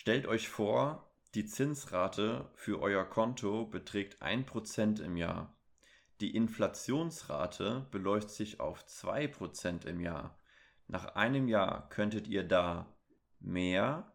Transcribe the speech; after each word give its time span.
Stellt 0.00 0.28
euch 0.28 0.48
vor, 0.48 1.10
die 1.34 1.44
Zinsrate 1.44 2.48
für 2.54 2.80
euer 2.80 3.04
Konto 3.04 3.66
beträgt 3.66 4.22
1% 4.22 5.02
im 5.02 5.16
Jahr. 5.16 5.58
Die 6.20 6.36
Inflationsrate 6.36 7.88
beläuft 7.90 8.30
sich 8.30 8.60
auf 8.60 8.84
2% 8.84 9.86
im 9.88 9.98
Jahr. 9.98 10.38
Nach 10.86 11.16
einem 11.16 11.48
Jahr 11.48 11.88
könntet 11.88 12.28
ihr 12.28 12.44
da 12.44 12.94
mehr, 13.40 14.12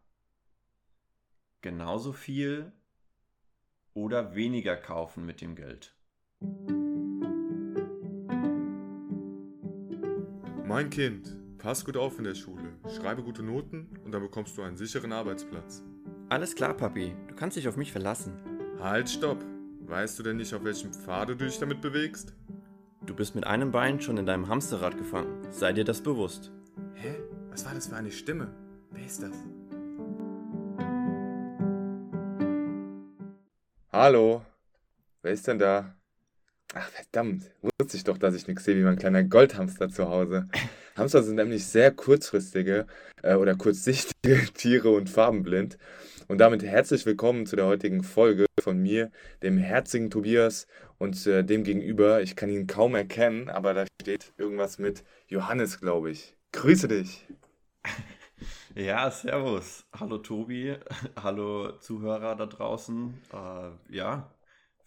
genauso 1.60 2.14
viel 2.14 2.72
oder 3.92 4.34
weniger 4.34 4.78
kaufen 4.78 5.26
mit 5.26 5.42
dem 5.42 5.54
Geld. 5.54 5.94
Mein 10.64 10.88
Kind, 10.88 11.43
pass 11.64 11.82
gut 11.82 11.96
auf 11.96 12.18
in 12.18 12.24
der 12.24 12.34
Schule, 12.34 12.74
schreibe 12.94 13.22
gute 13.22 13.42
Noten 13.42 13.88
und 14.04 14.12
dann 14.12 14.20
bekommst 14.20 14.58
du 14.58 14.62
einen 14.62 14.76
sicheren 14.76 15.12
Arbeitsplatz. 15.12 15.82
Alles 16.28 16.54
klar, 16.54 16.74
Papi, 16.74 17.14
du 17.26 17.34
kannst 17.34 17.56
dich 17.56 17.66
auf 17.66 17.78
mich 17.78 17.90
verlassen. 17.90 18.34
Halt, 18.80 19.08
stopp! 19.08 19.42
Weißt 19.80 20.18
du 20.18 20.22
denn 20.22 20.36
nicht, 20.36 20.52
auf 20.52 20.62
welchem 20.62 20.92
Pfad 20.92 21.30
du 21.30 21.36
dich 21.36 21.58
damit 21.58 21.80
bewegst? 21.80 22.34
Du 23.06 23.14
bist 23.14 23.34
mit 23.34 23.46
einem 23.46 23.70
Bein 23.70 23.98
schon 23.98 24.18
in 24.18 24.26
deinem 24.26 24.48
Hamsterrad 24.48 24.98
gefangen. 24.98 25.40
Sei 25.50 25.72
dir 25.72 25.84
das 25.84 26.02
bewusst. 26.02 26.52
Hä? 26.96 27.16
Was 27.48 27.64
war 27.64 27.72
das 27.72 27.86
für 27.86 27.96
eine 27.96 28.10
Stimme? 28.10 28.54
Wer 28.90 29.06
ist 29.06 29.22
das? 29.22 29.32
Hallo? 33.90 34.44
Wer 35.22 35.32
ist 35.32 35.46
denn 35.48 35.58
da? 35.58 35.94
Ach 36.72 36.88
verdammt, 36.88 37.50
wusste 37.60 37.96
ich 37.96 38.04
doch, 38.04 38.18
dass 38.18 38.34
ich 38.34 38.48
nichts 38.48 38.64
sehe 38.64 38.76
wie 38.76 38.82
mein 38.82 38.98
kleiner 38.98 39.22
Goldhamster 39.22 39.90
zu 39.90 40.08
Hause. 40.08 40.48
Hamster 40.96 41.22
sind 41.22 41.36
nämlich 41.36 41.66
sehr 41.66 41.90
kurzfristige 41.90 42.86
äh, 43.22 43.34
oder 43.34 43.54
kurzsichtige 43.54 44.44
Tiere 44.54 44.90
und 44.90 45.10
farbenblind. 45.10 45.78
Und 46.26 46.38
damit 46.38 46.62
herzlich 46.62 47.04
willkommen 47.04 47.46
zu 47.46 47.54
der 47.56 47.66
heutigen 47.66 48.02
Folge 48.02 48.46
von 48.58 48.80
mir, 48.80 49.12
dem 49.42 49.58
herzigen 49.58 50.10
Tobias 50.10 50.66
und 50.98 51.26
äh, 51.26 51.44
dem 51.44 51.64
gegenüber. 51.64 52.22
Ich 52.22 52.34
kann 52.34 52.48
ihn 52.48 52.66
kaum 52.66 52.94
erkennen, 52.94 53.50
aber 53.50 53.74
da 53.74 53.84
steht 54.00 54.32
irgendwas 54.38 54.78
mit 54.78 55.04
Johannes, 55.28 55.80
glaube 55.80 56.10
ich. 56.10 56.34
Grüße 56.52 56.88
dich. 56.88 57.26
Ja, 58.76 59.08
servus. 59.08 59.86
Hallo 59.96 60.18
Tobi, 60.18 60.74
hallo 61.22 61.78
Zuhörer 61.78 62.34
da 62.34 62.46
draußen. 62.46 63.14
Äh, 63.32 63.94
ja, 63.94 64.33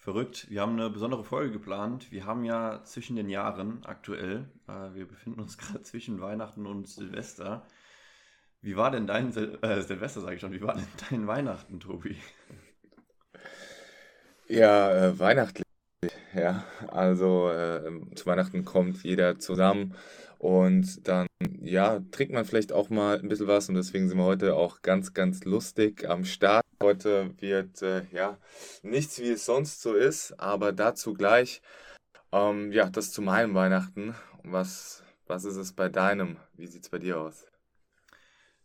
verrückt. 0.07 0.49
Wir 0.49 0.61
haben 0.61 0.79
eine 0.79 0.89
besondere 0.89 1.25
Folge 1.25 1.51
geplant. 1.51 2.13
Wir 2.13 2.25
haben 2.25 2.45
ja 2.45 2.81
zwischen 2.85 3.17
den 3.17 3.27
Jahren 3.27 3.83
aktuell, 3.83 4.45
äh, 4.69 4.95
wir 4.95 5.05
befinden 5.05 5.41
uns 5.41 5.57
gerade 5.57 5.81
zwischen 5.81 6.21
Weihnachten 6.21 6.65
und 6.65 6.87
Silvester. 6.87 7.65
Wie 8.61 8.77
war 8.77 8.89
denn 8.89 9.05
dein 9.05 9.33
Sil 9.35 9.59
äh, 9.61 9.81
Silvester, 9.81 10.21
sage 10.21 10.35
ich 10.35 10.39
schon, 10.39 10.53
wie 10.53 10.61
war 10.61 10.75
denn 10.75 10.87
dein 11.09 11.27
Weihnachten, 11.27 11.81
Tobi? 11.81 12.15
Ja, 14.47 14.95
äh, 14.95 15.19
weihnachtlich. 15.19 15.65
Ja, 16.33 16.63
also 16.87 17.49
äh, 17.49 17.91
zu 18.15 18.25
Weihnachten 18.27 18.63
kommt 18.63 19.03
jeder 19.03 19.39
zusammen 19.39 19.93
und 20.37 21.05
dann, 21.05 21.27
ja, 21.59 21.99
trinkt 22.11 22.33
man 22.33 22.45
vielleicht 22.45 22.71
auch 22.71 22.89
mal 22.89 23.19
ein 23.19 23.27
bisschen 23.27 23.47
was 23.47 23.67
und 23.67 23.75
deswegen 23.75 24.07
sind 24.07 24.17
wir 24.17 24.23
heute 24.23 24.55
auch 24.55 24.81
ganz, 24.81 25.13
ganz 25.13 25.43
lustig 25.43 26.09
am 26.09 26.23
Start. 26.23 26.63
Heute 26.81 27.33
wird, 27.41 27.81
äh, 27.81 28.05
ja, 28.11 28.37
nichts 28.83 29.19
wie 29.19 29.31
es 29.31 29.45
sonst 29.45 29.81
so 29.81 29.93
ist, 29.93 30.39
aber 30.39 30.71
dazu 30.71 31.15
gleich, 31.15 31.61
ähm, 32.31 32.71
ja, 32.71 32.87
das 32.89 33.11
zu 33.11 33.23
meinem 33.23 33.55
Weihnachten. 33.55 34.13
Was, 34.43 35.03
was 35.25 35.43
ist 35.43 35.55
es 35.55 35.73
bei 35.73 35.89
deinem? 35.89 36.37
Wie 36.53 36.67
sieht 36.67 36.83
es 36.83 36.89
bei 36.89 36.99
dir 36.99 37.19
aus? 37.19 37.47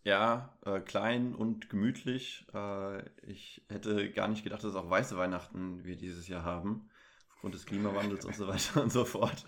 Ja, 0.05 0.57
äh, 0.67 0.81
klein 0.81 1.35
und 1.35 1.71
gemütlich. 1.71 2.47
Äh, 2.53 3.03
ich 3.23 3.63
hätte 3.69 4.11
gar 4.11 4.29
nicht 4.29 4.45
gedacht, 4.45 4.63
dass 4.63 4.75
auch 4.75 4.91
weiße 4.91 5.17
Weihnachten 5.17 5.85
wir 5.85 5.97
dieses 5.97 6.29
Jahr 6.29 6.45
haben 6.45 6.91
aufgrund 7.31 7.55
des 7.55 7.67
Klimawandels 7.67 8.27
und 8.27 8.37
so 8.37 8.47
weiter 8.47 8.83
und 8.83 8.93
so 8.93 9.07
fort. 9.07 9.45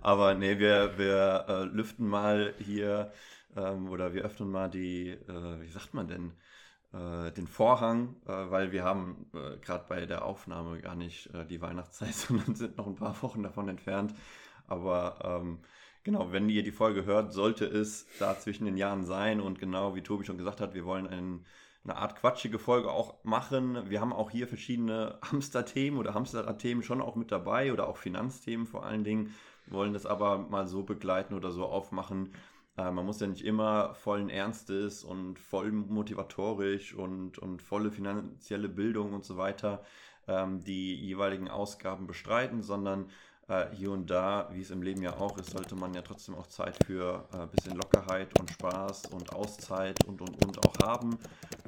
Aber 0.00 0.34
nee, 0.34 0.58
wir, 0.58 0.98
wir 0.98 1.44
äh, 1.48 1.64
lüften 1.64 2.08
mal 2.08 2.52
hier 2.58 3.12
ähm, 3.56 3.88
oder 3.88 4.12
wir 4.12 4.22
öffnen 4.24 4.50
mal 4.50 4.68
die, 4.68 5.10
äh, 5.10 5.60
wie 5.60 5.70
sagt 5.70 5.94
man 5.94 6.08
denn, 6.08 6.32
äh, 6.92 7.30
den 7.32 7.46
Vorhang, 7.46 8.16
äh, 8.26 8.50
weil 8.50 8.72
wir 8.72 8.84
haben 8.84 9.26
äh, 9.34 9.58
gerade 9.58 9.84
bei 9.88 10.06
der 10.06 10.24
Aufnahme 10.24 10.80
gar 10.80 10.94
nicht 10.94 11.32
äh, 11.34 11.44
die 11.46 11.60
Weihnachtszeit, 11.60 12.14
sondern 12.14 12.54
sind 12.54 12.76
noch 12.76 12.86
ein 12.86 12.96
paar 12.96 13.20
Wochen 13.22 13.42
davon 13.42 13.68
entfernt. 13.68 14.14
Aber 14.66 15.18
ähm, 15.22 15.60
genau, 16.04 16.32
wenn 16.32 16.48
ihr 16.48 16.62
die 16.62 16.72
Folge 16.72 17.04
hört, 17.04 17.32
sollte 17.32 17.64
es 17.64 18.06
da 18.18 18.38
zwischen 18.38 18.64
den 18.64 18.76
Jahren 18.76 19.04
sein 19.04 19.40
und 19.40 19.58
genau 19.58 19.94
wie 19.94 20.02
Tobi 20.02 20.24
schon 20.24 20.38
gesagt 20.38 20.60
hat, 20.60 20.74
wir 20.74 20.84
wollen 20.84 21.06
einen 21.06 21.46
eine 21.84 21.96
Art 21.96 22.16
quatschige 22.16 22.58
Folge 22.58 22.90
auch 22.90 23.22
machen. 23.24 23.88
Wir 23.88 24.00
haben 24.00 24.12
auch 24.12 24.30
hier 24.30 24.46
verschiedene 24.46 25.18
Hamster-Themen 25.22 25.96
oder 25.96 26.14
Hamsterrad-Themen 26.14 26.82
schon 26.82 27.00
auch 27.00 27.16
mit 27.16 27.32
dabei 27.32 27.72
oder 27.72 27.88
auch 27.88 27.96
Finanzthemen 27.96 28.66
vor 28.66 28.84
allen 28.84 29.04
Dingen. 29.04 29.34
wollen 29.66 29.92
das 29.92 30.06
aber 30.06 30.38
mal 30.38 30.66
so 30.66 30.82
begleiten 30.82 31.34
oder 31.34 31.50
so 31.50 31.64
aufmachen. 31.66 32.32
Äh, 32.78 32.90
man 32.92 33.04
muss 33.04 33.20
ja 33.20 33.26
nicht 33.26 33.44
immer 33.44 33.94
vollen 33.94 34.30
Ernstes 34.30 35.04
und 35.04 35.38
voll 35.38 35.72
motivatorisch 35.72 36.94
und, 36.94 37.38
und 37.38 37.60
volle 37.60 37.90
finanzielle 37.90 38.68
Bildung 38.68 39.12
und 39.12 39.24
so 39.24 39.36
weiter 39.36 39.82
ähm, 40.28 40.62
die 40.62 40.94
jeweiligen 40.94 41.48
Ausgaben 41.48 42.06
bestreiten, 42.06 42.62
sondern 42.62 43.10
äh, 43.48 43.66
hier 43.74 43.90
und 43.90 44.10
da, 44.10 44.48
wie 44.52 44.60
es 44.60 44.70
im 44.70 44.82
Leben 44.82 45.02
ja 45.02 45.16
auch 45.16 45.38
ist, 45.38 45.50
sollte 45.50 45.74
man 45.74 45.92
ja 45.94 46.02
trotzdem 46.02 46.34
auch 46.34 46.46
Zeit 46.46 46.76
für 46.86 47.26
ein 47.32 47.42
äh, 47.42 47.46
bisschen 47.46 47.76
Lockerheit 47.76 48.38
und 48.38 48.50
Spaß 48.50 49.06
und 49.06 49.32
Auszeit 49.32 50.04
und 50.04 50.20
und 50.20 50.44
und 50.44 50.58
auch 50.66 50.78
haben. 50.86 51.18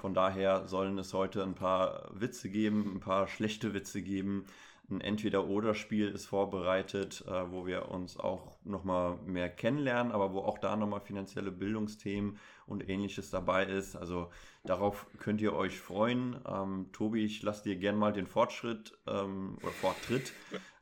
Von 0.01 0.15
daher 0.15 0.69
sollen 0.69 0.97
es 0.99 1.13
heute 1.13 1.43
ein 1.43 1.55
paar 1.55 2.09
Witze 2.13 2.51
geben, 2.51 2.93
ein 2.97 3.01
paar 3.01 3.27
schlechte 3.27 3.75
Witze 3.75 4.03
geben. 4.03 4.45
Ein 4.91 5.01
Entweder-Oder-Spiel 5.01 6.09
ist 6.09 6.27
vorbereitet, 6.27 7.25
äh, 7.29 7.51
wo 7.51 7.67
wir 7.67 7.91
uns 7.91 8.19
auch 8.19 8.57
nochmal 8.65 9.19
mehr 9.25 9.49
kennenlernen, 9.49 10.13
aber 10.13 10.33
wo 10.33 10.41
auch 10.41 10.59
da 10.59 10.77
nochmal 10.77 11.01
finanzielle 11.01 11.53
Bildungsthemen 11.53 12.39
und 12.67 12.89
ähnliches 12.89 13.31
dabei 13.31 13.65
ist. 13.65 13.95
Also 13.95 14.31
darauf 14.65 15.07
könnt 15.19 15.41
ihr 15.41 15.55
euch 15.55 15.79
freuen. 15.79 16.41
Ähm, 16.47 16.87
Tobi, 16.93 17.25
ich 17.25 17.43
lasse 17.43 17.63
dir 17.63 17.77
gerne 17.77 17.99
mal 17.99 18.13
den 18.13 18.27
Fortschritt 18.27 18.99
ähm, 19.07 19.59
oder 19.63 19.73
Forttritt. 19.73 20.33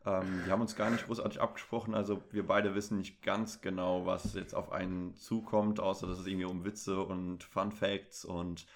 Ähm, 0.06 0.44
wir 0.44 0.52
haben 0.52 0.62
uns 0.62 0.76
gar 0.76 0.90
nicht 0.90 1.06
großartig 1.06 1.40
abgesprochen, 1.40 1.94
also 1.94 2.22
wir 2.30 2.46
beide 2.46 2.75
wissen 2.75 2.98
nicht 2.98 3.22
ganz 3.22 3.60
genau, 3.60 4.06
was 4.06 4.34
jetzt 4.34 4.54
auf 4.54 4.72
einen 4.72 5.14
zukommt, 5.16 5.80
außer 5.80 6.06
dass 6.06 6.20
es 6.20 6.26
irgendwie 6.26 6.46
um 6.46 6.64
Witze 6.64 7.02
und 7.02 7.44
Fun 7.44 7.72
Facts 7.72 8.25
und 8.25 8.66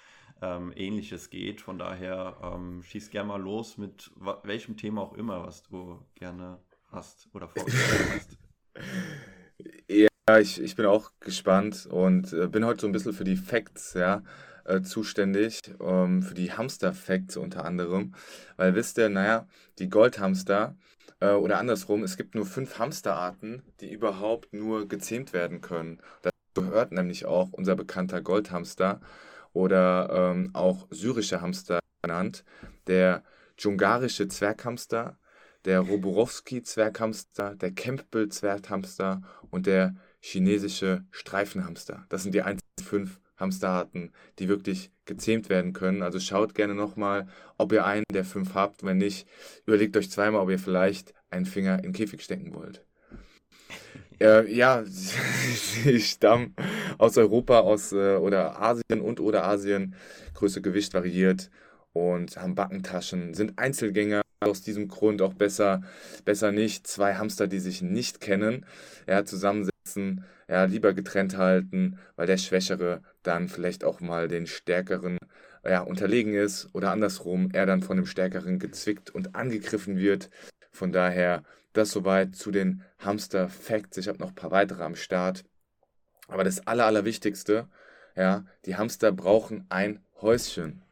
ähm, 0.42 0.72
ähnliches 0.76 1.30
geht. 1.30 1.60
Von 1.60 1.78
daher 1.78 2.36
ähm, 2.42 2.82
schieß 2.82 3.10
gerne 3.10 3.28
mal 3.28 3.41
los 3.41 3.78
mit 3.78 4.10
welchem 4.42 4.76
Thema 4.76 5.03
auch 5.03 5.14
immer, 5.14 5.44
was 5.44 5.62
du 5.62 6.04
gerne 6.14 6.58
hast 6.91 7.28
oder 7.32 7.48
vorgestellt 7.48 8.10
hast. 8.14 8.38
Ja, 9.88 10.38
ich, 10.38 10.60
ich 10.60 10.76
bin 10.76 10.86
auch 10.86 11.12
gespannt 11.20 11.86
und 11.86 12.32
äh, 12.32 12.48
bin 12.48 12.64
heute 12.64 12.82
so 12.82 12.86
ein 12.86 12.92
bisschen 12.92 13.12
für 13.12 13.25
die 13.25 13.36
Facts, 13.36 13.94
ja, 13.94 14.22
äh, 14.64 14.82
zuständig, 14.82 15.60
ähm, 15.81 16.22
für 16.22 16.34
die 16.34 16.52
Hamster-Facts 16.52 17.36
unter 17.36 17.64
anderem. 17.64 18.14
Weil 18.56 18.75
wisst 18.75 18.98
ihr, 18.98 19.08
naja, 19.08 19.47
die 19.78 19.88
Goldhamster 19.88 20.76
äh, 21.20 21.32
oder 21.32 21.58
andersrum, 21.58 22.02
es 22.02 22.16
gibt 22.16 22.34
nur 22.34 22.47
fünf 22.47 22.78
Hamsterarten, 22.78 23.62
die 23.81 23.92
überhaupt 23.92 24.52
nur 24.52 24.88
gezähmt 24.88 25.32
werden 25.32 25.60
können. 25.60 26.00
Das 26.22 26.32
gehört 26.54 26.92
nämlich 26.92 27.26
auch 27.26 27.52
unser 27.52 27.76
bekannter 27.76 28.20
Goldhamster 28.20 29.00
oder 29.52 30.08
ähm, 30.12 30.50
auch 30.52 30.86
syrische 30.90 31.40
Hamster 31.40 31.80
genannt, 32.02 32.44
der 32.86 33.22
dschungarische 33.56 34.28
Zwerghamster, 34.28 35.18
der 35.64 35.80
Roborowski-Zwerghamster, 35.80 37.54
der 37.54 37.70
Campbell-Zwerghamster 37.72 39.22
und 39.50 39.66
der 39.66 39.94
chinesische 40.20 41.04
Streifenhamster. 41.10 42.04
Das 42.08 42.22
sind 42.22 42.34
die 42.34 42.42
einzigen 42.42 42.62
fünf 42.82 43.20
Hamsterarten, 43.36 44.12
die 44.38 44.48
wirklich 44.48 44.90
gezähmt 45.04 45.48
werden 45.48 45.72
können. 45.72 46.02
Also 46.02 46.20
schaut 46.20 46.54
gerne 46.54 46.74
nochmal, 46.74 47.28
ob 47.58 47.72
ihr 47.72 47.84
einen 47.84 48.05
der 48.12 48.25
fünf 48.25 48.55
habt. 48.55 48.84
Wenn 48.84 48.98
nicht, 48.98 49.26
überlegt 49.66 49.96
euch 49.96 50.10
zweimal, 50.10 50.40
ob 50.40 50.50
ihr 50.50 50.58
vielleicht 50.58 51.14
einen 51.31 51.46
Finger 51.46 51.76
in 51.76 51.82
den 51.82 51.93
Käfig 51.93 52.22
stecken 52.22 52.55
wollt. 52.55 52.84
Äh, 54.20 54.52
ja, 54.52 54.84
ich 55.84 56.10
stamme 56.10 56.52
aus 56.99 57.17
Europa, 57.17 57.61
aus 57.61 57.93
äh, 57.93 58.17
oder 58.17 58.61
Asien 58.61 59.00
und 59.00 59.21
oder 59.21 59.44
Asien. 59.44 59.94
Größe, 60.35 60.62
Gewicht 60.62 60.94
variiert 60.94 61.50
und 61.93 62.37
haben 62.37 62.55
Backentaschen, 62.55 63.35
sind 63.35 63.59
Einzelgänger. 63.59 64.23
Aus 64.41 64.62
diesem 64.62 64.89
Grund 64.89 65.23
auch 65.23 65.35
besser, 65.35 65.83
besser 66.25 66.50
nicht 66.50 66.89
zwei 66.89 67.15
Hamster, 67.15 67.47
die 67.47 67.61
sich 67.61 67.81
nicht 67.81 68.21
kennen, 68.21 68.67
ja, 69.06 69.25
zusammensetzen, 69.25 70.25
ja, 70.49 70.65
lieber 70.65 70.94
getrennt 70.94 71.37
halten, 71.37 71.99
weil 72.17 72.27
der 72.27 72.39
Schwächere 72.39 73.03
dann 73.23 73.49
vielleicht 73.49 73.85
auch 73.85 74.00
mal 74.00 74.27
den 74.27 74.49
Stärkeren 74.49 75.19
ja, 75.65 75.81
unterlegen 75.83 76.35
ist 76.35 76.69
oder 76.73 76.91
andersrum, 76.91 77.50
er 77.53 77.67
dann 77.67 77.83
von 77.83 77.97
dem 77.97 78.06
Stärkeren 78.06 78.59
gezwickt 78.59 79.11
und 79.11 79.37
angegriffen 79.37 79.97
wird. 79.97 80.29
Von 80.73 80.91
daher 80.91 81.44
das 81.73 81.91
soweit 81.91 82.37
zu 82.37 82.50
den 82.50 82.83
Hamster 82.99 83.49
Facts. 83.49 83.97
Ich 83.97 84.09
habe 84.09 84.19
noch 84.19 84.29
ein 84.29 84.35
paar 84.35 84.50
weitere 84.50 84.83
am 84.83 84.97
Start. 84.97 85.44
Aber 86.32 86.44
das 86.44 86.67
Aller, 86.67 86.87
Allerwichtigste, 86.87 87.69
ja, 88.17 88.44
die 88.64 88.76
Hamster 88.76 89.12
brauchen 89.12 89.67
ein 89.69 90.00
Häuschen. 90.20 90.82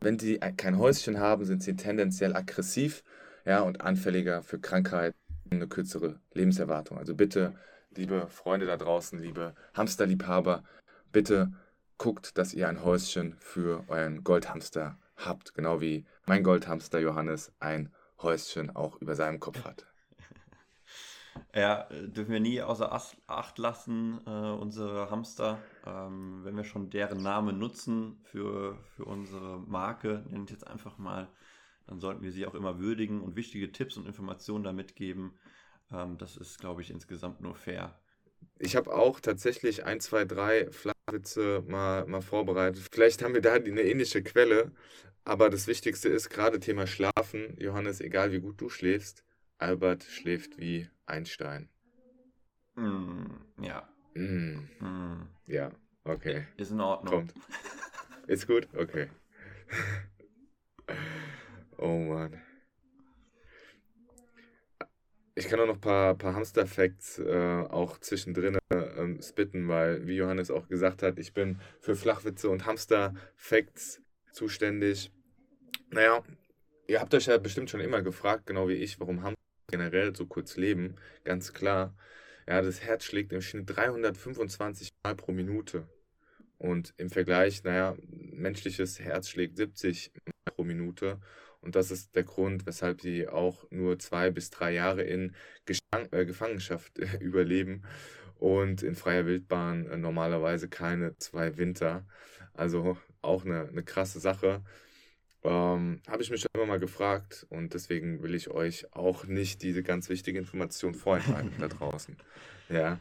wenn 0.00 0.18
sie 0.18 0.38
kein 0.38 0.78
Häuschen 0.78 1.18
haben, 1.18 1.46
sind 1.46 1.62
sie 1.62 1.76
tendenziell 1.76 2.36
aggressiv 2.36 3.02
ja, 3.46 3.60
und 3.60 3.80
anfälliger 3.80 4.42
für 4.42 4.58
Krankheiten, 4.58 5.16
eine 5.50 5.66
kürzere 5.66 6.20
Lebenserwartung. 6.34 6.98
Also 6.98 7.14
bitte, 7.14 7.54
liebe 7.94 8.26
Freunde 8.28 8.66
da 8.66 8.76
draußen, 8.76 9.18
liebe 9.18 9.54
Hamsterliebhaber, 9.74 10.64
bitte 11.12 11.52
guckt, 11.96 12.36
dass 12.36 12.52
ihr 12.52 12.68
ein 12.68 12.84
Häuschen 12.84 13.36
für 13.38 13.84
euren 13.88 14.22
Goldhamster 14.22 14.98
habt, 15.16 15.54
genau 15.54 15.80
wie 15.80 16.04
mein 16.26 16.42
Goldhamster 16.42 16.98
Johannes 16.98 17.52
ein 17.60 17.90
Häuschen 18.20 18.74
auch 18.76 19.00
über 19.00 19.14
seinem 19.14 19.40
Kopf 19.40 19.64
hat. 19.64 19.86
Ja, 21.54 21.84
dürfen 21.90 22.32
wir 22.32 22.40
nie 22.40 22.60
außer 22.62 22.92
Acht 23.28 23.58
lassen, 23.58 24.20
äh, 24.26 24.30
unsere 24.30 25.08
Hamster. 25.08 25.58
Ähm, 25.86 26.40
wenn 26.42 26.56
wir 26.56 26.64
schon 26.64 26.90
deren 26.90 27.22
Namen 27.22 27.60
nutzen 27.60 28.18
für, 28.24 28.76
für 28.96 29.04
unsere 29.04 29.60
Marke, 29.60 30.24
nenne 30.30 30.44
ich 30.44 30.50
jetzt 30.50 30.66
einfach 30.66 30.98
mal, 30.98 31.28
dann 31.86 32.00
sollten 32.00 32.22
wir 32.24 32.32
sie 32.32 32.46
auch 32.46 32.54
immer 32.54 32.80
würdigen 32.80 33.20
und 33.20 33.36
wichtige 33.36 33.70
Tipps 33.70 33.96
und 33.96 34.06
Informationen 34.06 34.64
damit 34.64 34.96
geben. 34.96 35.38
Ähm, 35.92 36.18
das 36.18 36.36
ist, 36.36 36.58
glaube 36.58 36.82
ich, 36.82 36.90
insgesamt 36.90 37.40
nur 37.40 37.54
fair. 37.54 38.00
Ich 38.58 38.74
habe 38.74 38.92
auch 38.92 39.20
tatsächlich 39.20 39.84
ein, 39.84 40.00
zwei, 40.00 40.24
drei 40.24 40.70
Flachwitze 40.72 41.62
mal, 41.68 42.04
mal 42.06 42.20
vorbereitet. 42.20 42.82
Vielleicht 42.90 43.22
haben 43.22 43.34
wir 43.34 43.42
da 43.42 43.54
eine 43.54 43.82
ähnliche 43.82 44.24
Quelle, 44.24 44.72
aber 45.24 45.50
das 45.50 45.68
Wichtigste 45.68 46.08
ist 46.08 46.30
gerade 46.30 46.58
Thema 46.58 46.88
Schlafen. 46.88 47.56
Johannes, 47.58 48.00
egal 48.00 48.32
wie 48.32 48.40
gut 48.40 48.60
du 48.60 48.68
schläfst, 48.68 49.23
Albert 49.58 50.04
schläft 50.04 50.58
wie 50.58 50.88
Einstein. 51.06 51.68
Mm, 52.74 53.26
ja. 53.60 53.88
Mm. 54.14 54.68
Mm. 54.80 55.28
Ja, 55.46 55.70
okay. 56.04 56.46
Ist 56.56 56.70
in 56.70 56.80
Ordnung. 56.80 57.14
Kommt. 57.14 57.34
Ist 58.26 58.46
gut? 58.46 58.68
Okay. 58.74 59.10
oh 61.78 61.98
Mann. 61.98 62.40
Ich 65.36 65.48
kann 65.48 65.58
auch 65.58 65.66
noch 65.66 65.74
ein 65.74 65.80
paar, 65.80 66.14
paar 66.14 66.34
Hamster-Facts 66.34 67.18
äh, 67.18 67.66
auch 67.68 67.98
zwischendrin 67.98 68.56
äh, 68.68 69.22
spitten, 69.22 69.66
weil, 69.66 70.06
wie 70.06 70.14
Johannes 70.14 70.50
auch 70.50 70.68
gesagt 70.68 71.02
hat, 71.02 71.18
ich 71.18 71.34
bin 71.34 71.60
für 71.80 71.96
Flachwitze 71.96 72.48
und 72.48 72.66
Hamster-Facts 72.66 74.00
zuständig. 74.32 75.10
Naja, 75.90 76.22
ihr 76.86 77.00
habt 77.00 77.14
euch 77.14 77.26
ja 77.26 77.36
bestimmt 77.38 77.68
schon 77.68 77.80
immer 77.80 78.02
gefragt, 78.02 78.46
genau 78.46 78.68
wie 78.68 78.74
ich, 78.74 79.00
warum 79.00 79.22
Hamster 79.22 79.43
generell 79.68 80.14
so 80.14 80.26
kurz 80.26 80.56
leben. 80.56 80.96
Ganz 81.24 81.52
klar. 81.52 81.94
Ja, 82.46 82.60
das 82.60 82.82
Herz 82.82 83.04
schlägt 83.04 83.32
im 83.32 83.40
Schnitt 83.40 83.64
325 83.66 84.90
Mal 85.02 85.14
pro 85.14 85.32
Minute. 85.32 85.88
Und 86.58 86.94
im 86.96 87.10
Vergleich, 87.10 87.64
naja, 87.64 87.96
menschliches 88.06 89.00
Herz 89.00 89.28
schlägt 89.28 89.56
70 89.56 90.12
Mal 90.26 90.52
pro 90.54 90.64
Minute. 90.64 91.20
Und 91.60 91.76
das 91.76 91.90
ist 91.90 92.14
der 92.14 92.24
Grund, 92.24 92.66
weshalb 92.66 93.00
sie 93.00 93.26
auch 93.26 93.64
nur 93.70 93.98
zwei 93.98 94.30
bis 94.30 94.50
drei 94.50 94.72
Jahre 94.72 95.02
in 95.02 95.34
Geschang 95.64 96.08
äh, 96.10 96.26
Gefangenschaft 96.26 96.98
überleben 97.20 97.82
und 98.38 98.82
in 98.82 98.94
freier 98.94 99.24
Wildbahn 99.24 99.86
äh, 99.86 99.96
normalerweise 99.96 100.68
keine 100.68 101.16
zwei 101.16 101.56
Winter. 101.56 102.06
Also 102.52 102.98
auch 103.22 103.44
eine, 103.46 103.68
eine 103.68 103.82
krasse 103.82 104.20
Sache. 104.20 104.62
Ähm, 105.44 106.00
Habe 106.08 106.22
ich 106.22 106.30
mich 106.30 106.40
schon 106.40 106.50
immer 106.54 106.66
mal 106.66 106.80
gefragt 106.80 107.46
und 107.50 107.74
deswegen 107.74 108.22
will 108.22 108.34
ich 108.34 108.50
euch 108.50 108.92
auch 108.94 109.24
nicht 109.24 109.62
diese 109.62 109.82
ganz 109.82 110.08
wichtige 110.08 110.38
Information 110.38 110.94
vorenthalten 110.94 111.54
da 111.58 111.68
draußen. 111.68 112.16
Ja. 112.70 112.98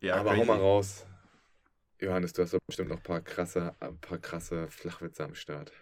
ja 0.00 0.16
Aber 0.16 0.36
hau 0.36 0.44
mal 0.44 0.58
raus. 0.58 1.06
Johannes, 2.00 2.32
du 2.32 2.42
hast 2.42 2.52
doch 2.52 2.58
bestimmt 2.66 2.88
noch 2.88 2.96
ein 2.96 3.02
paar 3.04 3.20
krasse, 3.20 3.76
ein 3.78 3.96
paar 4.00 4.18
krasse 4.18 4.66
Flachwitze 4.66 5.22
am 5.22 5.36
Start. 5.36 5.72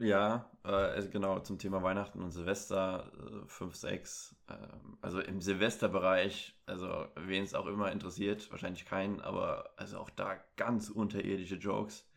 Ja, 0.00 0.48
äh, 0.62 1.08
genau, 1.08 1.40
zum 1.40 1.58
Thema 1.58 1.82
Weihnachten 1.82 2.22
und 2.22 2.30
Silvester 2.30 3.10
äh, 3.44 3.48
5, 3.48 3.74
6. 3.74 4.36
Äh, 4.46 4.54
also 5.00 5.20
im 5.20 5.40
Silvesterbereich, 5.40 6.54
also 6.66 7.08
wen 7.16 7.42
es 7.42 7.54
auch 7.54 7.66
immer 7.66 7.90
interessiert, 7.90 8.48
wahrscheinlich 8.52 8.84
keinen, 8.84 9.20
aber 9.20 9.70
also 9.76 9.98
auch 9.98 10.10
da 10.10 10.36
ganz 10.56 10.88
unterirdische 10.90 11.56
Jokes. 11.56 12.08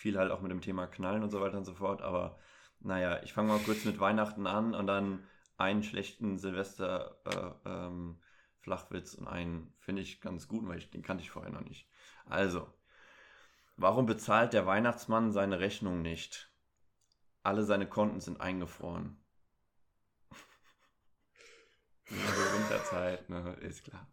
Viel 0.00 0.16
halt 0.16 0.32
auch 0.32 0.40
mit 0.40 0.50
dem 0.50 0.62
Thema 0.62 0.86
Knallen 0.86 1.22
und 1.22 1.28
so 1.28 1.42
weiter 1.42 1.58
und 1.58 1.66
so 1.66 1.74
fort. 1.74 2.00
Aber 2.00 2.38
naja, 2.78 3.22
ich 3.22 3.34
fange 3.34 3.48
mal 3.48 3.58
kurz 3.58 3.84
mit 3.84 4.00
Weihnachten 4.00 4.46
an 4.46 4.74
und 4.74 4.86
dann 4.86 5.28
einen 5.58 5.82
schlechten 5.82 6.38
Silvester 6.38 7.20
äh, 7.26 7.68
ähm, 7.68 8.18
Flachwitz 8.60 9.12
und 9.12 9.28
einen 9.28 9.74
finde 9.78 10.00
ich 10.00 10.22
ganz 10.22 10.48
gut, 10.48 10.66
weil 10.66 10.78
ich, 10.78 10.90
den 10.90 11.02
kannte 11.02 11.22
ich 11.22 11.30
vorher 11.30 11.52
noch 11.52 11.60
nicht. 11.60 11.86
Also, 12.24 12.72
warum 13.76 14.06
bezahlt 14.06 14.54
der 14.54 14.64
Weihnachtsmann 14.64 15.32
seine 15.32 15.60
Rechnung 15.60 16.00
nicht? 16.00 16.50
Alle 17.42 17.62
seine 17.64 17.86
Konten 17.86 18.20
sind 18.20 18.40
eingefroren. 18.40 19.22
Also 22.10 22.58
Winterzeit, 22.58 23.28
ne, 23.28 23.52
ist 23.60 23.84
klar. 23.84 24.04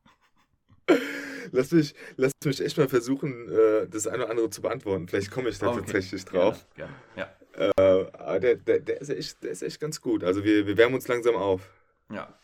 Lass 1.52 1.72
mich, 1.72 1.96
lass 2.16 2.32
mich 2.44 2.62
echt 2.62 2.78
mal 2.78 2.88
versuchen, 2.88 3.50
äh, 3.50 3.88
das 3.88 4.08
eine 4.08 4.24
oder 4.24 4.32
andere 4.32 4.50
zu 4.50 4.62
beantworten. 4.62 5.08
Vielleicht 5.08 5.32
komme 5.32 5.50
ich 5.50 5.60
da 5.60 5.70
okay. 5.70 5.80
tatsächlich 5.80 6.26
drauf. 6.26 6.66
Ja, 6.78 6.90
ja. 7.16 7.30
Äh, 7.54 8.40
der, 8.40 8.56
der, 8.56 8.80
der, 8.80 9.02
ist 9.02 9.10
echt, 9.10 9.44
der 9.44 9.52
ist 9.52 9.64
echt 9.64 9.80
ganz 9.80 10.02
gut. 10.02 10.24
Also 10.24 10.44
wir, 10.44 10.68
wir 10.68 10.78
wärmen 10.78 10.96
uns 10.96 11.08
langsam 11.08 11.36
auf. 11.36 11.70
Ja. 12.12 12.38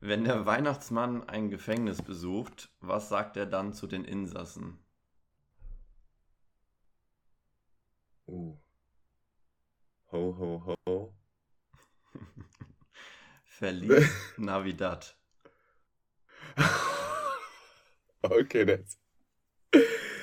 Wenn 0.00 0.24
der 0.24 0.46
Weihnachtsmann 0.46 1.28
ein 1.28 1.50
Gefängnis 1.50 2.02
besucht, 2.02 2.70
was 2.80 3.08
sagt 3.08 3.36
er 3.36 3.46
dann 3.46 3.72
zu 3.72 3.86
den 3.86 4.04
Insassen? 4.04 4.78
Uh. 8.26 8.56
Ho, 10.12 10.36
ho, 10.38 10.76
ho. 10.86 11.14
Verlies 13.44 14.10
Navidad. 14.36 15.16
okay, 18.30 18.64
das. 18.64 18.98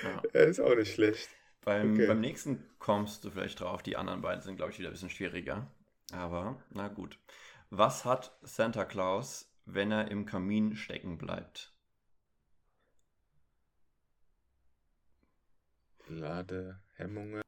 Ja. 0.04 0.22
Er 0.34 0.46
ist 0.46 0.60
auch 0.60 0.76
nicht 0.76 0.94
schlecht. 0.94 1.30
Beim, 1.64 1.94
okay. 1.94 2.08
beim 2.08 2.22
nächsten 2.22 2.66
kommst 2.80 3.24
du 3.24 3.30
vielleicht 3.30 3.60
drauf. 3.60 3.84
Die 3.84 3.98
anderen 3.98 4.22
beiden 4.22 4.42
sind, 4.42 4.56
glaube 4.56 4.72
ich, 4.72 4.80
wieder 4.80 4.90
ein 4.90 4.94
bisschen 4.94 5.10
schwieriger. 5.10 5.68
Aber 6.12 6.62
na 6.72 6.88
gut. 6.88 7.20
Was 7.70 8.04
hat 8.04 8.36
Santa 8.42 8.86
Claus, 8.86 9.54
wenn 9.66 9.92
er 9.92 10.10
im 10.10 10.26
Kamin 10.26 10.76
stecken 10.76 11.18
bleibt? 11.18 11.74
Ladehemmungen? 16.08 17.42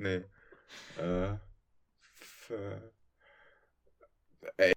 Nee. 0.00 0.24
Äh 0.98 1.36
für. 2.50 2.92
Ey, 4.56 4.72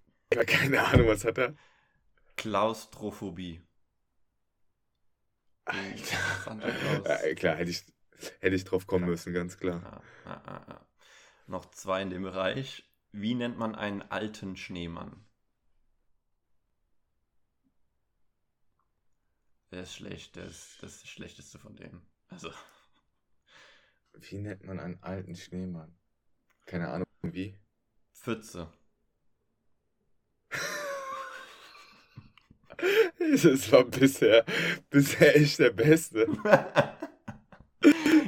keine 0.45 0.83
Ahnung, 0.83 1.07
was 1.07 1.25
hat 1.25 1.37
er? 1.37 1.55
Klaustrophobie. 2.35 3.61
Alter. 5.65 7.03
Ja, 7.05 7.35
klar, 7.35 7.55
hätte 7.55 7.71
ich, 7.71 7.85
hätte 8.39 8.55
ich 8.55 8.63
drauf 8.65 8.87
kommen 8.87 9.05
müssen, 9.05 9.33
ganz 9.33 9.57
klar. 9.57 10.03
Ja, 10.25 10.43
ja, 10.45 10.85
Noch 11.47 11.71
zwei 11.71 12.01
in 12.01 12.09
dem 12.09 12.23
Bereich. 12.23 12.83
Wie 13.11 13.35
nennt 13.35 13.57
man 13.57 13.75
einen 13.75 14.01
alten 14.01 14.57
Schneemann? 14.57 15.25
Der 19.71 19.83
ist 19.83 19.95
schlecht, 19.95 20.35
der 20.35 20.45
ist 20.45 20.83
das, 20.83 20.93
ist 20.93 21.03
das 21.03 21.09
Schlechteste 21.09 21.59
von 21.59 21.75
denen. 21.75 22.05
Also. 22.29 22.51
Wie 24.13 24.37
nennt 24.37 24.63
man 24.63 24.79
einen 24.79 25.01
alten 25.01 25.35
Schneemann? 25.35 25.97
Keine 26.65 26.89
Ahnung, 26.89 27.07
wie? 27.23 27.59
Pfütze. 28.13 28.71
Das 33.19 33.71
war 33.71 33.83
bisher, 33.85 34.45
bisher 34.89 35.35
echt 35.35 35.59
der 35.59 35.71
Beste. 35.71 36.27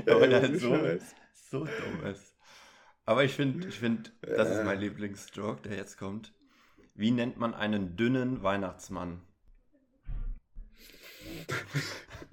Aber 0.07 0.29
halt 0.29 0.59
so, 0.59 0.77
so 1.49 1.65
dumm 1.65 2.05
ist. 2.05 2.35
Aber 3.05 3.23
ich 3.23 3.33
finde, 3.33 3.67
ich 3.67 3.79
find, 3.79 4.13
das 4.21 4.49
ist 4.49 4.63
mein 4.63 4.79
Lieblingsjoke, 4.79 5.61
der 5.69 5.77
jetzt 5.77 5.97
kommt. 5.97 6.33
Wie 6.95 7.11
nennt 7.11 7.37
man 7.37 7.53
einen 7.53 7.95
dünnen 7.95 8.41
Weihnachtsmann? 8.41 9.21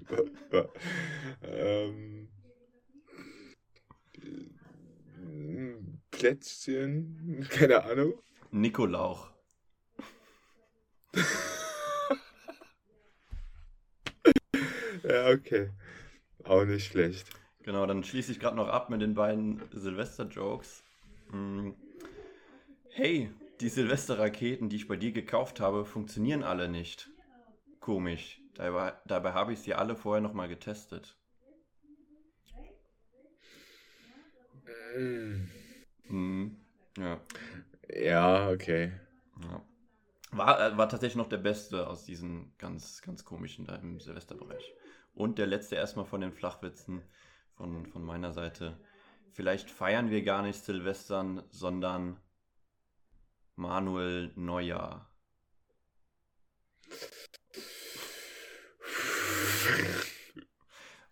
ähm, 1.43 2.29
Plätzchen, 6.11 7.45
keine 7.49 7.83
Ahnung. 7.83 8.13
Nikolauch. 8.51 9.31
ja, 15.03 15.29
okay. 15.29 15.69
Auch 16.43 16.65
nicht 16.65 16.87
schlecht. 16.87 17.27
Genau, 17.63 17.85
dann 17.85 18.03
schließe 18.03 18.31
ich 18.31 18.39
gerade 18.39 18.57
noch 18.57 18.67
ab 18.67 18.89
mit 18.89 19.01
den 19.01 19.13
beiden 19.13 19.61
Silvester-Jokes. 19.71 20.83
Hm. 21.31 21.75
Hey, 22.89 23.31
die 23.61 23.69
Silvester-Raketen, 23.69 24.69
die 24.69 24.75
ich 24.75 24.87
bei 24.87 24.97
dir 24.97 25.11
gekauft 25.11 25.59
habe, 25.59 25.85
funktionieren 25.85 26.43
alle 26.43 26.67
nicht. 26.67 27.09
Komisch. 27.79 28.41
Dabei, 28.55 28.93
dabei 29.05 29.33
habe 29.33 29.53
ich 29.53 29.59
sie 29.59 29.73
alle 29.73 29.95
vorher 29.95 30.21
nochmal 30.21 30.47
getestet. 30.47 31.17
Mm. 34.97 35.47
Mhm. 36.07 36.57
Ja. 36.97 37.19
Ja, 37.89 38.49
okay. 38.49 38.91
ja. 39.41 39.61
War, 40.31 40.59
äh, 40.59 40.77
war 40.77 40.89
tatsächlich 40.89 41.15
noch 41.15 41.29
der 41.29 41.37
beste 41.37 41.87
aus 41.87 42.05
diesen 42.05 42.53
ganz, 42.57 43.01
ganz 43.01 43.23
komischen 43.23 43.65
da 43.65 43.75
im 43.75 43.99
Silvesterbereich. 43.99 44.73
Und 45.13 45.37
der 45.37 45.47
letzte 45.47 45.75
erstmal 45.75 46.05
von 46.05 46.21
den 46.21 46.31
Flachwitzen 46.33 47.01
von, 47.55 47.85
von 47.85 48.03
meiner 48.03 48.31
Seite. 48.33 48.79
Vielleicht 49.31 49.69
feiern 49.69 50.09
wir 50.09 50.23
gar 50.23 50.41
nicht 50.41 50.63
Silvestern, 50.63 51.43
sondern 51.49 52.19
Manuel 53.55 54.31
Neujahr. 54.35 55.09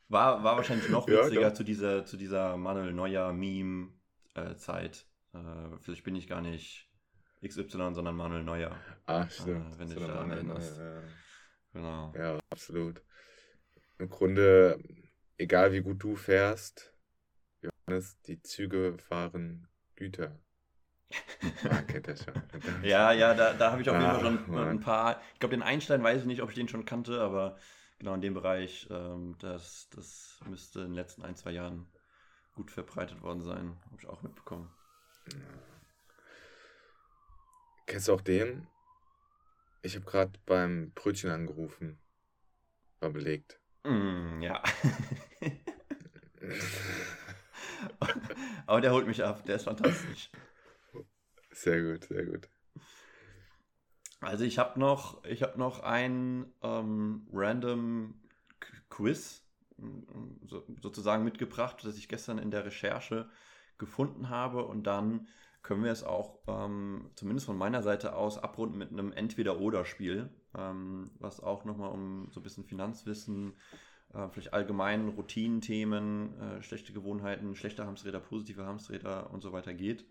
War, 0.09 0.43
war 0.43 0.57
wahrscheinlich 0.57 0.89
noch 0.89 1.07
Ja, 1.07 1.23
witziger 1.25 1.49
doch. 1.49 1.53
zu 1.53 1.63
dieser, 1.63 2.05
zu 2.05 2.17
dieser 2.17 2.57
Manuel 2.57 2.91
Neuer 2.93 3.31
Meme-Zeit. 3.31 5.05
Äh, 5.33 5.37
vielleicht 5.79 6.03
bin 6.03 6.15
ich 6.15 6.27
gar 6.27 6.41
nicht 6.41 6.89
XY, 7.45 7.93
sondern 7.93 8.15
Manuel 8.15 8.43
Neuer. 8.43 8.75
Ah, 9.05 9.27
stimmt. 9.29 9.65
Ah, 9.73 9.79
wenn 9.79 9.89
du 9.89 9.95
dich 9.95 10.05
daran 10.05 10.31
erinnerst. 10.31 10.77
ja. 10.77 11.01
Genau. 11.73 12.13
Ja, 12.17 12.37
absolut. 12.49 13.01
Im 14.01 14.09
Grunde, 14.09 14.79
egal 15.37 15.73
wie 15.73 15.81
gut 15.81 16.01
du 16.01 16.15
fährst, 16.15 16.91
Johannes, 17.61 18.19
die 18.23 18.41
Züge 18.41 18.97
fahren 18.97 19.67
Güter. 19.95 20.39
Man 21.63 21.85
kennt 21.87 22.07
das 22.07 22.23
schon. 22.23 22.33
Ja, 22.83 23.11
ja, 23.11 23.35
da, 23.35 23.53
da 23.53 23.71
habe 23.71 23.83
ich 23.83 23.89
auf 23.91 23.99
jeden 23.99 24.09
Fall 24.09 24.19
Ah, 24.19 24.19
schon 24.21 24.51
Mann. 24.51 24.67
ein 24.69 24.79
paar. 24.79 25.21
Ich 25.35 25.39
glaube, 25.39 25.55
den 25.55 25.61
Einstein 25.61 26.01
weiß 26.01 26.21
ich 26.21 26.25
nicht, 26.25 26.41
ob 26.41 26.49
ich 26.49 26.55
den 26.55 26.67
schon 26.67 26.83
kannte, 26.83 27.21
aber 27.21 27.57
genau 27.99 28.15
in 28.15 28.21
dem 28.21 28.33
Bereich, 28.33 28.87
ähm, 28.89 29.35
das, 29.37 29.87
das 29.91 30.39
müsste 30.49 30.79
in 30.79 30.87
den 30.87 30.93
letzten 30.95 31.21
ein, 31.21 31.35
zwei 31.35 31.51
Jahren 31.51 31.85
gut 32.55 32.71
verbreitet 32.71 33.21
worden 33.21 33.41
sein. 33.41 33.77
Habe 33.85 33.97
ich 33.99 34.07
auch 34.07 34.23
mitbekommen. 34.23 34.67
Kennst 37.85 38.07
du 38.07 38.13
auch 38.13 38.21
den? 38.21 38.65
Ich 39.83 39.95
habe 39.95 40.05
gerade 40.05 40.31
beim 40.47 40.91
Brötchen 40.95 41.29
angerufen. 41.29 41.99
War 42.99 43.11
belegt. 43.11 43.60
Mm, 43.85 44.41
ja. 44.41 44.61
aber 48.67 48.81
der 48.81 48.91
holt 48.91 49.07
mich 49.07 49.23
ab, 49.23 49.43
der 49.45 49.55
ist 49.55 49.63
fantastisch. 49.65 50.29
Sehr 51.53 51.81
gut, 51.81 52.03
sehr 52.05 52.25
gut. 52.25 52.49
Also 54.19 54.43
ich 54.43 54.59
habe 54.59 54.79
noch, 54.79 55.23
ich 55.25 55.41
habe 55.43 55.57
noch 55.57 55.79
ein 55.81 56.45
ähm, 56.61 57.27
random 57.33 58.13
Qu- 58.59 58.81
Quiz 58.89 59.43
ähm, 59.79 60.39
so, 60.45 60.63
sozusagen 60.81 61.23
mitgebracht, 61.23 61.77
das 61.83 61.97
ich 61.97 62.07
gestern 62.07 62.37
in 62.37 62.51
der 62.51 62.65
Recherche 62.65 63.29
gefunden 63.79 64.29
habe 64.29 64.65
und 64.65 64.83
dann 64.85 65.27
können 65.63 65.83
wir 65.83 65.91
es 65.91 66.03
auch 66.03 66.39
ähm, 66.47 67.09
zumindest 67.15 67.45
von 67.47 67.57
meiner 67.57 67.81
Seite 67.83 68.15
aus 68.15 68.37
abrunden 68.37 68.77
mit 68.77 68.91
einem 68.91 69.11
Entweder-Oder-Spiel, 69.11 70.29
ähm, 70.57 71.11
was 71.19 71.39
auch 71.39 71.65
nochmal 71.65 71.91
um 71.91 72.27
so 72.31 72.39
ein 72.39 72.43
bisschen 72.43 72.63
Finanzwissen, 72.63 73.53
äh, 74.13 74.27
vielleicht 74.29 74.53
allgemein 74.53 75.09
Routinenthemen, 75.09 76.39
äh, 76.39 76.63
schlechte 76.63 76.93
Gewohnheiten, 76.93 77.55
schlechte 77.55 77.85
Hamsträder, 77.85 78.19
positive 78.19 78.65
Hamsträder 78.65 79.31
und 79.31 79.41
so 79.41 79.53
weiter 79.53 79.73
geht. 79.73 80.05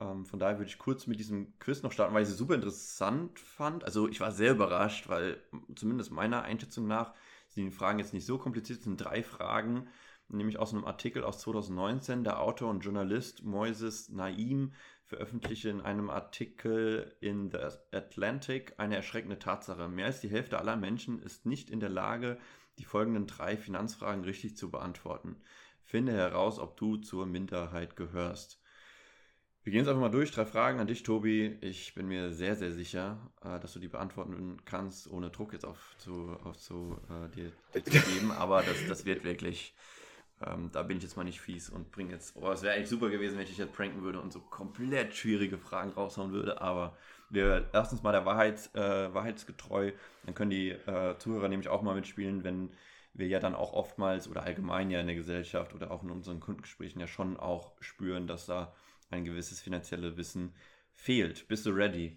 Ähm, 0.00 0.26
von 0.26 0.38
daher 0.38 0.58
würde 0.58 0.68
ich 0.68 0.78
kurz 0.78 1.06
mit 1.06 1.18
diesem 1.18 1.58
Quiz 1.58 1.82
noch 1.82 1.92
starten, 1.92 2.14
weil 2.14 2.22
ich 2.22 2.28
es 2.28 2.36
super 2.36 2.54
interessant 2.54 3.38
fand. 3.38 3.84
Also 3.84 4.08
ich 4.08 4.20
war 4.20 4.32
sehr 4.32 4.52
überrascht, 4.52 5.08
weil 5.08 5.40
zumindest 5.74 6.10
meiner 6.10 6.42
Einschätzung 6.42 6.86
nach 6.86 7.14
sind 7.48 7.64
die 7.64 7.70
Fragen 7.70 7.98
jetzt 7.98 8.14
nicht 8.14 8.26
so 8.26 8.38
kompliziert. 8.38 8.78
Es 8.78 8.84
sind 8.84 8.96
drei 8.96 9.22
Fragen, 9.22 9.88
nämlich 10.28 10.58
aus 10.58 10.72
einem 10.72 10.84
Artikel 10.84 11.24
aus 11.24 11.40
2019. 11.40 12.24
Der 12.24 12.40
Autor 12.40 12.70
und 12.70 12.80
Journalist 12.80 13.44
Moises 13.44 14.08
Naim 14.08 14.72
veröffentlichte 15.10 15.68
in 15.68 15.80
einem 15.80 16.08
Artikel 16.08 17.16
in 17.20 17.50
The 17.50 17.58
Atlantic 17.90 18.74
eine 18.78 18.94
erschreckende 18.94 19.40
Tatsache. 19.40 19.88
Mehr 19.88 20.06
als 20.06 20.20
die 20.20 20.30
Hälfte 20.30 20.58
aller 20.58 20.76
Menschen 20.76 21.20
ist 21.20 21.46
nicht 21.46 21.68
in 21.68 21.80
der 21.80 21.88
Lage, 21.88 22.38
die 22.78 22.84
folgenden 22.84 23.26
drei 23.26 23.56
Finanzfragen 23.56 24.24
richtig 24.24 24.56
zu 24.56 24.70
beantworten. 24.70 25.36
Finde 25.82 26.12
heraus, 26.12 26.60
ob 26.60 26.76
du 26.76 26.96
zur 26.96 27.26
Minderheit 27.26 27.96
gehörst. 27.96 28.62
Wir 29.64 29.72
gehen 29.72 29.80
jetzt 29.80 29.88
einfach 29.88 30.00
mal 30.00 30.10
durch. 30.10 30.30
Drei 30.30 30.46
Fragen 30.46 30.78
an 30.78 30.86
dich, 30.86 31.02
Tobi. 31.02 31.58
Ich 31.60 31.92
bin 31.94 32.06
mir 32.06 32.32
sehr, 32.32 32.54
sehr 32.54 32.70
sicher, 32.70 33.32
äh, 33.42 33.58
dass 33.58 33.72
du 33.72 33.80
die 33.80 33.88
beantworten 33.88 34.58
kannst, 34.64 35.10
ohne 35.10 35.30
Druck 35.30 35.52
jetzt 35.52 35.66
auf 35.66 35.96
zu, 35.98 36.36
auf 36.44 36.56
zu 36.56 36.96
äh, 37.10 37.28
dir 37.34 37.52
zu 37.74 38.00
geben. 38.12 38.30
Aber 38.30 38.62
das, 38.62 38.76
das 38.88 39.04
wird 39.04 39.24
wirklich, 39.24 39.74
ähm, 40.46 40.70
da 40.72 40.82
bin 40.82 40.96
ich 40.96 41.02
jetzt 41.02 41.16
mal 41.16 41.24
nicht 41.24 41.40
fies 41.40 41.68
und 41.68 41.90
bringe 41.92 42.12
jetzt, 42.12 42.34
oh, 42.36 42.50
es 42.50 42.62
wäre 42.62 42.74
eigentlich 42.74 42.88
super 42.88 43.10
gewesen, 43.10 43.34
wenn 43.34 43.42
ich 43.42 43.50
dich 43.50 43.58
jetzt 43.58 43.74
pranken 43.74 44.02
würde 44.02 44.20
und 44.20 44.32
so 44.32 44.40
komplett 44.40 45.14
schwierige 45.14 45.58
Fragen 45.58 45.90
raushauen 45.90 46.32
würde. 46.32 46.60
Aber 46.60 46.96
wir 47.28 47.68
erstens 47.72 48.02
mal 48.02 48.12
der 48.12 48.24
Wahrheit, 48.24 48.70
äh, 48.74 49.12
wahrheitsgetreu. 49.12 49.92
Dann 50.24 50.34
können 50.34 50.50
die 50.50 50.70
äh, 50.70 51.16
Zuhörer 51.18 51.48
nämlich 51.48 51.68
auch 51.68 51.82
mal 51.82 51.94
mitspielen, 51.94 52.42
wenn 52.44 52.70
wir 53.12 53.26
ja 53.26 53.38
dann 53.40 53.54
auch 53.54 53.72
oftmals 53.72 54.28
oder 54.28 54.42
allgemein 54.44 54.90
ja 54.90 55.00
in 55.00 55.06
der 55.06 55.16
Gesellschaft 55.16 55.74
oder 55.74 55.90
auch 55.90 56.02
in 56.02 56.10
unseren 56.10 56.40
Kundengesprächen 56.40 57.00
ja 57.00 57.06
schon 57.06 57.36
auch 57.36 57.72
spüren, 57.80 58.26
dass 58.26 58.46
da 58.46 58.72
ein 59.10 59.24
gewisses 59.24 59.60
finanzielles 59.60 60.16
Wissen 60.16 60.54
fehlt. 60.94 61.48
Bist 61.48 61.66
du 61.66 61.70
ready? 61.70 62.16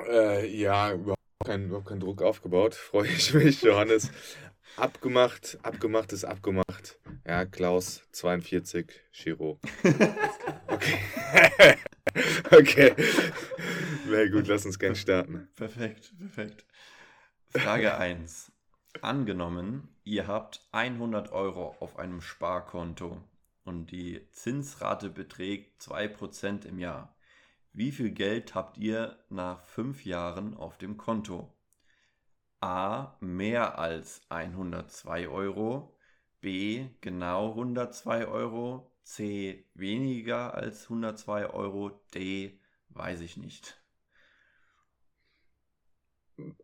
Äh, 0.00 0.46
ja, 0.56 0.92
überhaupt 0.92 1.17
kein, 1.48 1.64
überhaupt 1.64 1.88
kein 1.88 2.00
Druck 2.00 2.22
aufgebaut. 2.22 2.74
Freue 2.90 3.08
ich 3.08 3.32
mich, 3.32 3.62
Johannes. 3.62 4.10
Abgemacht, 4.76 5.58
abgemacht 5.62 6.12
ist 6.12 6.24
abgemacht. 6.24 6.98
Ja, 7.26 7.46
Klaus 7.46 8.02
42, 8.12 8.86
Chiro. 9.12 9.58
Okay. 10.70 11.76
okay. 12.52 12.94
Na 14.06 14.28
gut, 14.28 14.46
lass 14.46 14.66
uns 14.66 14.78
gern 14.78 14.94
starten. 14.94 15.48
Perfekt, 15.56 16.12
perfekt. 16.18 16.66
Frage 17.48 17.96
1. 17.96 18.52
Angenommen, 19.00 19.88
ihr 20.04 20.28
habt 20.28 20.60
100 20.72 21.32
Euro 21.32 21.74
auf 21.80 21.98
einem 21.98 22.20
Sparkonto 22.20 23.24
und 23.64 23.90
die 23.90 24.28
Zinsrate 24.30 25.08
beträgt 25.08 25.80
2% 25.82 26.66
im 26.66 26.78
Jahr. 26.78 27.16
Wie 27.78 27.92
viel 27.92 28.10
Geld 28.10 28.56
habt 28.56 28.76
ihr 28.76 29.16
nach 29.30 29.62
5 29.64 30.04
Jahren 30.04 30.56
auf 30.56 30.78
dem 30.78 30.96
Konto? 30.96 31.54
A. 32.60 33.16
Mehr 33.20 33.78
als 33.78 34.20
102 34.30 35.28
Euro. 35.28 35.96
B. 36.40 36.88
Genau 37.00 37.50
102 37.50 38.26
Euro. 38.26 38.90
C. 39.04 39.64
Weniger 39.74 40.54
als 40.54 40.90
102 40.90 41.50
Euro. 41.50 41.90
D. 42.12 42.58
Weiß 42.88 43.20
ich 43.20 43.36
nicht. 43.36 43.80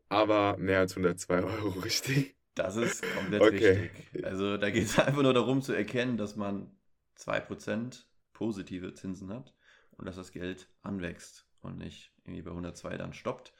Aber 0.08 0.56
mehr 0.56 0.80
als 0.80 0.96
102 0.96 1.44
Euro, 1.44 1.68
richtig? 1.84 2.34
Das 2.56 2.74
ist 2.74 3.04
komplett 3.14 3.40
Okay. 3.40 3.90
richtig. 3.92 4.24
Also 4.24 4.56
da 4.56 4.68
geht 4.70 4.86
es 4.86 4.98
einfach 4.98 5.22
nur 5.22 5.32
darum 5.32 5.62
zu 5.62 5.74
erkennen, 5.74 6.16
dass 6.16 6.34
man 6.34 6.76
2% 7.14 8.04
positive 8.32 8.94
Zinsen 8.94 9.32
hat 9.32 9.54
und 9.98 10.06
dass 10.06 10.16
das 10.16 10.32
Geld 10.32 10.68
anwächst 10.82 11.46
und 11.60 11.78
nicht 11.78 12.12
irgendwie 12.24 12.42
bei 12.42 12.50
102 12.50 12.96
dann 12.96 13.12
stoppt 13.14 13.52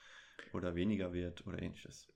oder 0.53 0.75
weniger 0.75 1.13
wird 1.13 1.47
oder 1.47 1.61
ähnliches. 1.63 2.09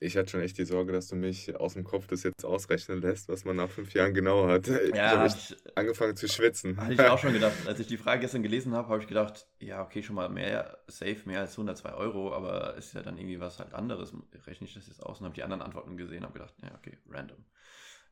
Ich 0.00 0.16
hatte 0.16 0.30
schon 0.30 0.40
echt 0.42 0.56
die 0.58 0.64
Sorge, 0.64 0.92
dass 0.92 1.08
du 1.08 1.16
mich 1.16 1.56
aus 1.56 1.74
dem 1.74 1.82
Kopf 1.82 2.06
das 2.06 2.22
jetzt 2.22 2.44
ausrechnen 2.44 3.00
lässt, 3.00 3.28
was 3.28 3.44
man 3.44 3.56
nach 3.56 3.68
fünf 3.70 3.92
Jahren 3.94 4.14
genau 4.14 4.46
hat. 4.46 4.68
Ich 4.68 4.92
Ja, 4.94 5.12
habe 5.12 5.28
angefangen 5.74 6.16
zu 6.16 6.28
schwitzen. 6.28 6.78
hatte 6.78 6.94
ich 6.94 7.06
auch 7.06 7.18
schon 7.20 7.32
gedacht. 7.32 7.66
Als 7.66 7.80
ich 7.80 7.86
die 7.88 7.96
Frage 7.96 8.20
gestern 8.20 8.42
gelesen 8.42 8.72
habe, 8.74 8.88
habe 8.88 9.02
ich 9.02 9.08
gedacht, 9.08 9.46
ja, 9.58 9.82
okay, 9.82 10.02
schon 10.02 10.14
mal 10.16 10.28
mehr, 10.28 10.78
safe 10.86 11.22
mehr 11.26 11.40
als 11.40 11.56
102 11.56 11.92
Euro, 11.94 12.32
aber 12.34 12.76
ist 12.76 12.94
ja 12.94 13.02
dann 13.02 13.18
irgendwie 13.18 13.40
was 13.40 13.58
halt 13.58 13.74
anderes. 13.74 14.12
Rechne 14.46 14.66
ich 14.66 14.74
das 14.74 14.86
jetzt 14.86 15.02
aus 15.02 15.18
und 15.20 15.26
habe 15.26 15.34
die 15.34 15.42
anderen 15.42 15.62
Antworten 15.62 15.96
gesehen, 15.96 16.22
habe 16.22 16.34
gedacht, 16.34 16.54
ja, 16.62 16.72
okay, 16.76 16.98
random. 17.10 17.44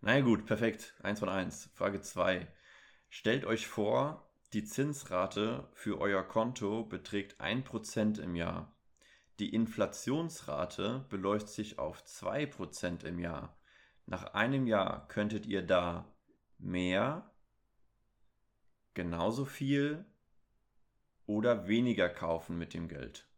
Naja, 0.01 0.23
gut, 0.23 0.47
perfekt. 0.47 0.95
Eins 1.03 1.21
von 1.21 1.29
eins. 1.29 1.71
Frage 1.75 2.01
2. 2.03 2.49
Stellt 3.09 3.45
euch 3.45 3.67
vor, 3.69 4.26
die 4.53 4.65
Zinsrate 4.65 5.69
für 5.73 6.01
euer 6.01 6.23
Konto 6.23 6.85
beträgt 6.85 7.41
1% 7.41 8.21
im 8.21 8.37
Jahr. 8.37 8.77
Die 9.39 9.53
Inflationsrate 9.53 11.05
beläuft 11.11 11.49
sich 11.49 11.79
auf 11.79 12.03
2% 12.05 13.05
im 13.05 13.19
Jahr. 13.19 13.59
Nach 14.07 14.35
einem 14.35 14.67
Jahr 14.67 15.09
könntet 15.09 15.47
ihr 15.47 15.63
da 15.63 16.15
mehr, 16.59 17.35
genauso 18.95 19.45
viel 19.45 20.07
oder 21.27 21.67
weniger 21.67 22.09
kaufen 22.09 22.57
mit 22.57 22.73
dem 22.73 22.89
Geld. 22.89 23.29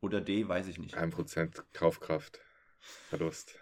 Oder 0.00 0.20
D, 0.20 0.48
weiß 0.48 0.66
ich 0.68 0.78
nicht. 0.78 0.96
1% 0.96 1.62
Kaufkraft. 1.72 2.40
Verlust. 2.78 3.58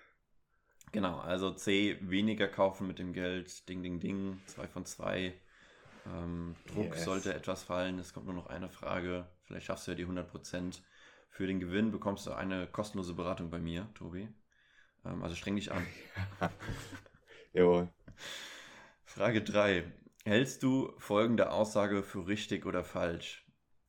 Genau, 0.93 1.19
also 1.19 1.51
C, 1.51 1.99
weniger 2.01 2.49
kaufen 2.49 2.87
mit 2.87 2.99
dem 2.99 3.13
Geld. 3.13 3.69
Ding, 3.69 3.83
ding, 3.83 4.01
ding. 4.01 4.41
Zwei 4.47 4.69
von 4.69 4.87
zwei. 4.87 5.35
Ähm, 6.09 6.57
Druck 6.67 6.95
Yes. 6.95 7.05
sollte 7.05 7.35
etwas 7.35 7.63
fallen. 7.63 7.99
Es 7.99 8.13
kommt 8.13 8.27
nur 8.27 8.35
noch 8.35 8.47
eine 8.47 8.69
Frage. 8.69 9.27
Vielleicht 9.45 9.67
schaffst 9.67 9.87
du 9.87 9.93
ja 9.93 9.97
die 9.97 10.07
100%. 10.07 10.83
Für 11.31 11.47
den 11.47 11.61
Gewinn 11.61 11.91
bekommst 11.93 12.27
du 12.27 12.33
eine 12.33 12.67
kostenlose 12.67 13.15
Beratung 13.15 13.51
bei 13.51 13.59
mir, 13.59 13.89
Tobi. 13.95 14.29
Ähm, 15.05 15.23
also 15.23 15.37
streng 15.37 15.57
dich 15.57 15.73
an. 15.73 15.87
Jawohl. 17.53 17.89
Frage 19.05 19.43
3. 19.43 19.85
Hältst 20.25 20.63
du 20.63 20.93
folgende 20.99 21.51
Aussage 21.51 22.03
für 22.03 22.27
richtig 22.27 22.67
oder 22.67 22.85
falsch? 22.85 23.47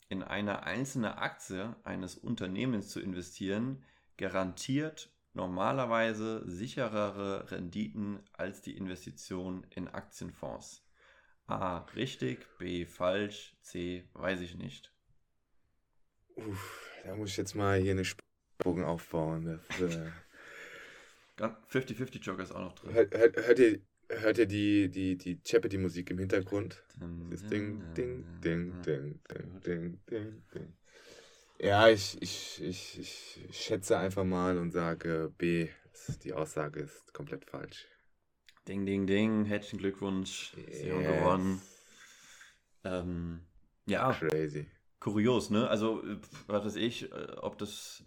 In 0.07 0.23
eine 0.23 0.63
einzelne 0.63 1.17
Aktie 1.19 1.75
eines 1.83 2.15
Unternehmens 2.15 2.89
zu 2.89 2.99
investieren, 2.99 3.83
garantiert 4.17 5.11
normalerweise 5.33 6.43
sicherere 6.49 7.51
Renditen 7.51 8.19
als 8.33 8.61
die 8.61 8.75
Investition 8.75 9.65
in 9.69 9.87
Aktienfonds. 9.87 10.88
A. 11.49 11.79
Richtig, 11.95 12.45
B. 12.57 12.85
Falsch, 12.85 13.55
C. 13.61 14.03
Weiß 14.13 14.41
ich 14.41 14.55
nicht. 14.55 14.91
Uff, 16.35 16.91
da 17.03 17.15
muss 17.15 17.29
ich 17.31 17.37
jetzt 17.37 17.55
mal 17.55 17.79
hier 17.79 17.91
eine 17.91 18.03
Bogen 18.57 18.83
aufbauen. 18.83 19.59
50-50 21.37 22.19
Joker 22.21 22.43
ist 22.43 22.51
auch 22.51 22.61
noch 22.61 22.73
drin. 22.73 22.93
Hört, 22.93 23.13
hört, 23.13 23.37
hört 23.37 23.59
ihr, 23.59 23.79
hört 24.09 24.37
ihr 24.37 24.45
die, 24.45 24.89
die, 24.89 25.17
die 25.17 25.39
Jeopardy-Musik 25.45 26.11
im 26.11 26.19
Hintergrund? 26.19 26.83
Das 27.29 27.45
Ding, 27.45 27.81
Ding, 27.93 28.25
Ding, 28.43 28.81
Ding, 28.81 29.19
Ding, 29.27 29.61
Ding, 29.65 29.99
Ding, 30.09 30.43
Ding. 30.53 30.73
Ja, 31.61 31.89
ich, 31.89 32.21
ich, 32.21 32.63
ich, 32.63 32.99
ich 33.49 33.59
schätze 33.59 33.97
einfach 33.97 34.23
mal 34.23 34.57
und 34.57 34.71
sage 34.71 35.33
B. 35.37 35.67
Die 36.23 36.33
Aussage 36.33 36.79
ist 36.79 37.13
komplett 37.13 37.43
falsch. 37.45 37.85
Ding, 38.69 38.85
ding, 38.85 39.07
ding. 39.07 39.45
Herzlichen 39.45 39.79
Glückwunsch. 39.79 40.53
Sie 40.53 40.85
yes. 40.85 40.93
haben 40.93 41.03
gewonnen. 41.03 41.61
Ähm, 42.83 43.39
ja. 43.87 44.13
Crazy. 44.13 44.67
Kurios, 44.99 45.49
ne? 45.49 45.67
Also, 45.67 46.03
was 46.45 46.65
weiß 46.65 46.75
ich, 46.75 47.11
äh, 47.11 47.15
ob 47.41 47.57
das 47.57 48.03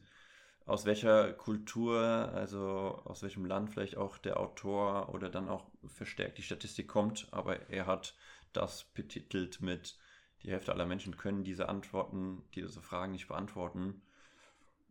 aus 0.64 0.86
welcher 0.86 1.32
Kultur, 1.32 1.98
also 1.98 3.02
aus 3.04 3.24
welchem 3.24 3.44
Land 3.44 3.70
vielleicht 3.70 3.96
auch 3.96 4.18
der 4.18 4.38
Autor 4.38 5.12
oder 5.12 5.28
dann 5.28 5.48
auch 5.48 5.66
verstärkt 5.84 6.38
die 6.38 6.42
Statistik 6.42 6.86
kommt, 6.86 7.26
aber 7.32 7.68
er 7.68 7.86
hat 7.86 8.14
das 8.52 8.84
betitelt 8.84 9.60
mit 9.62 9.98
die 10.44 10.52
Hälfte 10.52 10.72
aller 10.72 10.86
Menschen 10.86 11.16
können 11.16 11.42
diese 11.42 11.68
Antworten, 11.68 12.44
diese 12.54 12.82
Fragen 12.82 13.10
nicht 13.10 13.26
beantworten. 13.26 14.00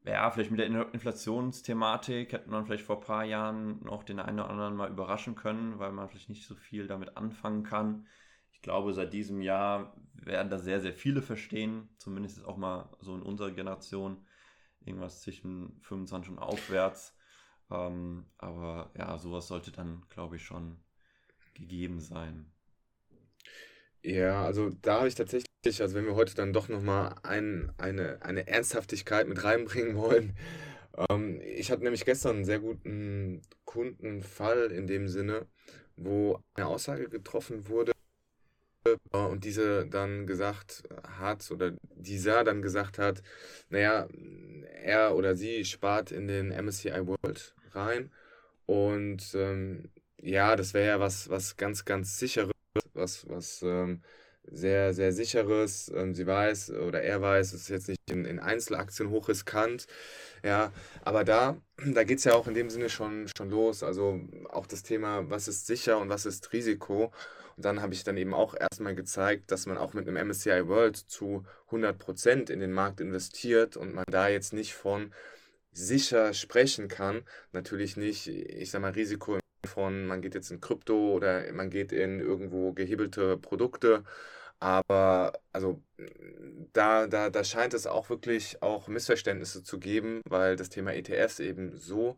Ja, 0.04 0.32
vielleicht 0.32 0.50
mit 0.50 0.60
der 0.60 0.94
Inflationsthematik 0.94 2.34
hätte 2.34 2.50
man 2.50 2.66
vielleicht 2.66 2.86
vor 2.86 2.98
ein 2.98 3.04
paar 3.06 3.24
Jahren 3.24 3.84
noch 3.84 4.04
den 4.04 4.20
einen 4.20 4.40
oder 4.40 4.50
anderen 4.50 4.76
mal 4.76 4.90
überraschen 4.90 5.36
können, 5.36 5.78
weil 5.78 5.92
man 5.92 6.10
vielleicht 6.10 6.30
nicht 6.30 6.48
so 6.48 6.56
viel 6.56 6.88
damit 6.88 7.18
anfangen 7.18 7.64
kann. 7.64 8.08
Ich 8.52 8.62
glaube, 8.64 8.94
seit 8.94 9.14
diesem 9.14 9.42
Jahr 9.42 9.96
werden 10.14 10.50
da 10.50 10.58
sehr, 10.58 10.82
sehr 10.82 10.94
viele 10.94 11.22
verstehen, 11.22 11.90
zumindest 11.98 12.44
auch 12.46 12.58
mal 12.58 12.90
so 13.00 13.16
in 13.16 13.22
unserer 13.22 13.52
Generation, 13.52 14.26
irgendwas 14.84 15.22
zwischen 15.22 15.80
25 15.82 16.32
und 16.32 16.40
aufwärts. 16.40 17.16
Ähm, 17.70 18.26
aber 18.40 18.92
ja, 18.98 19.18
sowas 19.20 19.48
sollte 19.48 19.72
dann, 19.72 20.04
glaube 20.10 20.38
ich, 20.38 20.44
schon 20.44 20.78
gegeben 21.54 22.00
sein. 22.00 22.52
Ja, 24.04 24.44
also 24.44 24.70
da 24.82 24.98
habe 25.00 25.08
ich 25.08 25.16
tatsächlich, 25.16 25.51
also 25.64 25.94
wenn 25.94 26.06
wir 26.06 26.16
heute 26.16 26.34
dann 26.34 26.54
doch 26.54 26.70
nochmal 26.70 27.16
ein, 27.24 27.72
eine, 27.78 28.22
eine 28.24 28.48
Ernsthaftigkeit 28.48 29.28
mit 29.28 29.44
reinbringen 29.44 29.96
wollen. 29.96 30.36
Ähm, 31.10 31.40
ich 31.42 31.72
hatte 31.72 31.84
nämlich 31.84 32.04
gestern 32.04 32.38
einen 32.38 32.46
sehr 32.46 32.60
guten 32.60 33.42
Kundenfall 33.66 34.72
in 34.72 34.88
dem 34.88 35.08
Sinne, 35.08 35.46
wo 35.96 36.40
eine 36.56 36.66
Aussage 36.66 37.10
getroffen 37.10 37.68
wurde 37.68 37.92
äh, 38.86 39.18
und 39.18 39.44
diese 39.44 39.86
dann 39.86 40.26
gesagt 40.26 40.84
hat 41.20 41.50
oder 41.52 41.74
dieser 41.96 42.44
dann 42.44 42.64
gesagt 42.64 42.98
hat, 42.98 43.22
naja, 43.70 44.08
er 44.84 45.16
oder 45.16 45.36
sie 45.36 45.64
spart 45.64 46.12
in 46.12 46.28
den 46.28 46.50
MSCI 46.50 47.06
World 47.06 47.54
rein 47.74 48.12
und 48.66 49.34
ähm, 49.36 49.92
ja, 50.20 50.56
das 50.56 50.74
wäre 50.74 50.88
ja 50.88 51.00
was, 51.00 51.30
was 51.30 51.56
ganz, 51.56 51.86
ganz 51.86 52.18
sicheres 52.18 52.52
was, 52.94 53.28
was 53.30 53.62
ähm, 53.64 54.02
sehr, 54.52 54.94
sehr 54.94 55.12
sicheres. 55.12 55.92
Ähm, 55.96 56.14
sie 56.14 56.28
weiß 56.28 56.72
oder 56.72 57.02
er 57.02 57.22
weiß, 57.22 57.54
es 57.54 57.64
ist 57.64 57.70
jetzt 57.70 57.88
nicht 57.90 58.00
in, 58.10 58.26
in 58.26 58.40
Einzelaktien 58.40 59.10
hochriskant. 59.10 59.88
Ja, 60.44 60.72
aber 61.04 61.24
da, 61.24 61.58
da 61.86 62.04
geht 62.04 62.20
es 62.20 62.26
ja 62.26 62.34
auch 62.34 62.48
in 62.48 62.54
dem 62.54 62.70
Sinne 62.70 62.90
schon, 62.90 63.28
schon 63.36 63.50
los. 63.50 63.84
Also 63.84 64.20
auch 64.50 64.68
das 64.68 64.84
Thema, 64.84 65.30
was 65.30 65.48
ist 65.48 65.68
sicher 65.68 65.98
und 66.00 66.10
was 66.10 66.26
ist 66.26 66.52
Risiko. 66.54 67.12
Und 67.58 67.66
dann 67.66 67.82
habe 67.82 67.94
ich 67.94 68.04
dann 68.04 68.18
eben 68.18 68.34
auch 68.34 68.56
erstmal 68.60 68.96
gezeigt, 68.96 69.52
dass 69.52 69.66
man 69.66 69.78
auch 69.78 69.94
mit 69.94 70.08
einem 70.08 70.28
MSCI 70.28 70.68
World 70.68 70.98
zu 70.98 71.46
100% 71.70 72.50
in 72.50 72.60
den 72.60 72.72
Markt 72.72 73.02
investiert 73.02 73.78
und 73.78 73.94
man 73.94 74.06
da 74.10 74.28
jetzt 74.30 74.54
nicht 74.54 74.74
von 74.74 75.14
sicher 75.72 76.34
sprechen 76.34 76.88
kann. 76.88 77.24
Natürlich 77.52 77.98
nicht, 77.98 78.28
ich 78.28 78.72
sage 78.72 78.82
mal, 78.82 78.92
Risiko 78.92 79.40
von, 79.66 80.06
man 80.06 80.22
geht 80.22 80.36
jetzt 80.36 80.52
in 80.52 80.60
Krypto 80.60 81.14
oder 81.14 81.52
man 81.54 81.70
geht 81.70 81.92
in 81.92 82.20
irgendwo 82.20 82.74
gehebelte 82.74 83.38
Produkte. 83.38 84.04
Aber 84.62 85.34
also 85.52 85.82
da, 86.74 87.08
da, 87.08 87.32
da 87.32 87.44
scheint 87.44 87.74
es 87.74 87.88
auch 87.88 88.10
wirklich 88.10 88.62
auch 88.62 88.88
Missverständnisse 88.88 89.64
zu 89.64 89.80
geben, 89.80 90.22
weil 90.30 90.56
das 90.56 90.70
Thema 90.70 90.94
ETFs 90.94 91.40
eben 91.40 91.76
so 91.78 92.16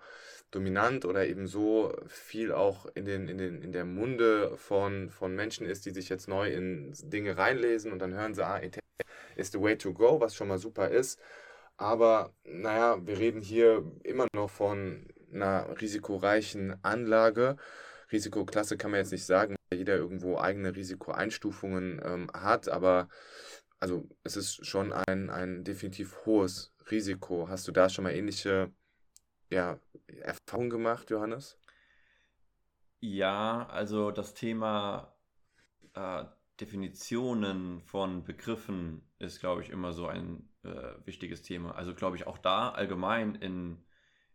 dominant 0.51 1.05
oder 1.05 1.25
eben 1.25 1.47
so 1.47 1.93
viel 2.07 2.51
auch 2.51 2.85
in, 2.95 3.05
den, 3.05 3.29
in, 3.29 3.37
den, 3.37 3.61
in 3.61 3.71
der 3.71 3.85
Munde 3.85 4.57
von, 4.57 5.09
von 5.09 5.35
Menschen 5.35 5.65
ist, 5.65 5.85
die 5.85 5.91
sich 5.91 6.09
jetzt 6.09 6.27
neu 6.27 6.51
in 6.51 6.93
Dinge 7.03 7.37
reinlesen 7.37 7.93
und 7.93 7.99
dann 7.99 8.13
hören 8.13 8.33
sie, 8.33 8.45
ah, 8.45 8.59
ETF 8.59 8.81
ist 9.37 9.53
the 9.53 9.61
way 9.61 9.77
to 9.77 9.93
go, 9.93 10.19
was 10.19 10.35
schon 10.35 10.49
mal 10.49 10.59
super 10.59 10.89
ist. 10.89 11.19
Aber 11.77 12.33
naja, 12.43 12.97
wir 13.07 13.19
reden 13.19 13.41
hier 13.41 13.83
immer 14.03 14.27
noch 14.35 14.49
von 14.49 15.07
einer 15.33 15.79
risikoreichen 15.79 16.75
Anlage. 16.83 17.55
Risikoklasse 18.11 18.77
kann 18.77 18.91
man 18.91 18.99
jetzt 18.99 19.13
nicht 19.13 19.25
sagen, 19.25 19.55
jeder 19.73 19.95
irgendwo 19.95 20.37
eigene 20.37 20.75
Risikoeinstufungen 20.75 22.01
ähm, 22.03 22.29
hat, 22.33 22.69
aber 22.69 23.09
also 23.79 24.07
es 24.23 24.37
ist 24.37 24.65
schon 24.65 24.93
ein, 24.93 25.29
ein 25.29 25.63
definitiv 25.63 26.25
hohes 26.25 26.73
Risiko. 26.89 27.49
Hast 27.49 27.67
du 27.67 27.71
da 27.71 27.89
schon 27.89 28.03
mal 28.03 28.11
ähnliche 28.11 28.71
ja, 29.49 29.79
Erfahrungen 30.21 30.69
gemacht, 30.69 31.09
Johannes? 31.09 31.57
Ja, 33.01 33.67
also 33.67 34.11
das 34.11 34.33
Thema 34.33 35.13
äh, 35.93 36.23
Definitionen 36.61 37.81
von 37.81 38.23
Begriffen 38.23 39.01
ist, 39.19 39.41
glaube 39.41 39.61
ich, 39.61 39.69
immer 39.69 39.91
so 39.91 40.07
ein 40.07 40.49
äh, 40.63 40.93
wichtiges 41.03 41.41
Thema. 41.41 41.75
Also 41.75 41.93
glaube 41.93 42.15
ich 42.15 42.25
auch 42.25 42.37
da 42.37 42.69
allgemein 42.69 43.35
in 43.35 43.83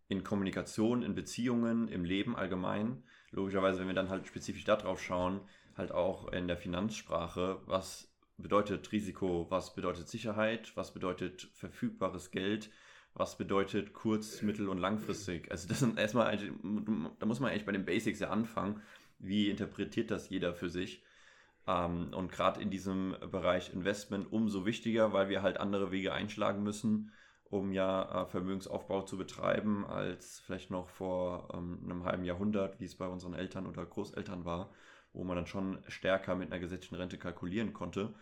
in 0.08 0.24
Kommunikation, 0.24 1.02
in 1.02 1.14
Beziehungen, 1.14 1.88
im 1.88 2.04
Leben 2.04 2.34
allgemein. 2.34 3.04
Logischerweise, 3.30 3.80
wenn 3.80 3.88
wir 3.88 3.94
dann 3.94 4.08
halt 4.08 4.26
spezifisch 4.26 4.64
darauf 4.64 5.02
schauen, 5.02 5.40
halt 5.76 5.92
auch 5.92 6.32
in 6.32 6.48
der 6.48 6.56
Finanzsprache, 6.56 7.60
was 7.66 8.08
bedeutet 8.38 8.90
Risiko, 8.92 9.46
was 9.50 9.74
bedeutet 9.74 10.08
Sicherheit, 10.08 10.72
was 10.76 10.94
bedeutet 10.94 11.48
verfügbares 11.54 12.30
Geld, 12.30 12.70
was 13.14 13.36
bedeutet 13.36 13.92
kurz-, 13.92 14.42
mittel- 14.42 14.68
und 14.68 14.78
langfristig. 14.78 15.50
Also 15.50 15.68
das 15.68 15.80
sind 15.80 15.98
erstmal, 15.98 16.38
da 17.18 17.26
muss 17.26 17.40
man 17.40 17.50
eigentlich 17.50 17.66
bei 17.66 17.72
den 17.72 17.84
Basics 17.84 18.20
ja 18.20 18.30
anfangen. 18.30 18.80
Wie 19.18 19.50
interpretiert 19.50 20.10
das 20.10 20.30
jeder 20.30 20.54
für 20.54 20.70
sich? 20.70 21.02
Ähm, 21.66 22.12
und 22.14 22.30
gerade 22.30 22.60
in 22.62 22.70
diesem 22.70 23.16
Bereich 23.30 23.72
Investment 23.72 24.32
umso 24.32 24.64
wichtiger, 24.64 25.12
weil 25.12 25.28
wir 25.28 25.42
halt 25.42 25.58
andere 25.58 25.90
Wege 25.90 26.12
einschlagen 26.12 26.62
müssen 26.62 27.12
um 27.50 27.72
ja 27.72 28.22
äh, 28.22 28.26
Vermögensaufbau 28.26 29.02
zu 29.02 29.16
betreiben, 29.16 29.86
als 29.86 30.40
vielleicht 30.40 30.70
noch 30.70 30.88
vor 30.88 31.48
ähm, 31.54 31.80
einem 31.84 32.04
halben 32.04 32.24
Jahrhundert, 32.24 32.78
wie 32.80 32.84
es 32.84 32.96
bei 32.96 33.06
unseren 33.06 33.34
Eltern 33.34 33.66
oder 33.66 33.84
Großeltern 33.86 34.44
war, 34.44 34.70
wo 35.12 35.24
man 35.24 35.36
dann 35.36 35.46
schon 35.46 35.78
stärker 35.88 36.34
mit 36.34 36.52
einer 36.52 36.60
gesetzlichen 36.60 36.96
Rente 36.96 37.18
kalkulieren 37.18 37.72
konnte. 37.72 38.14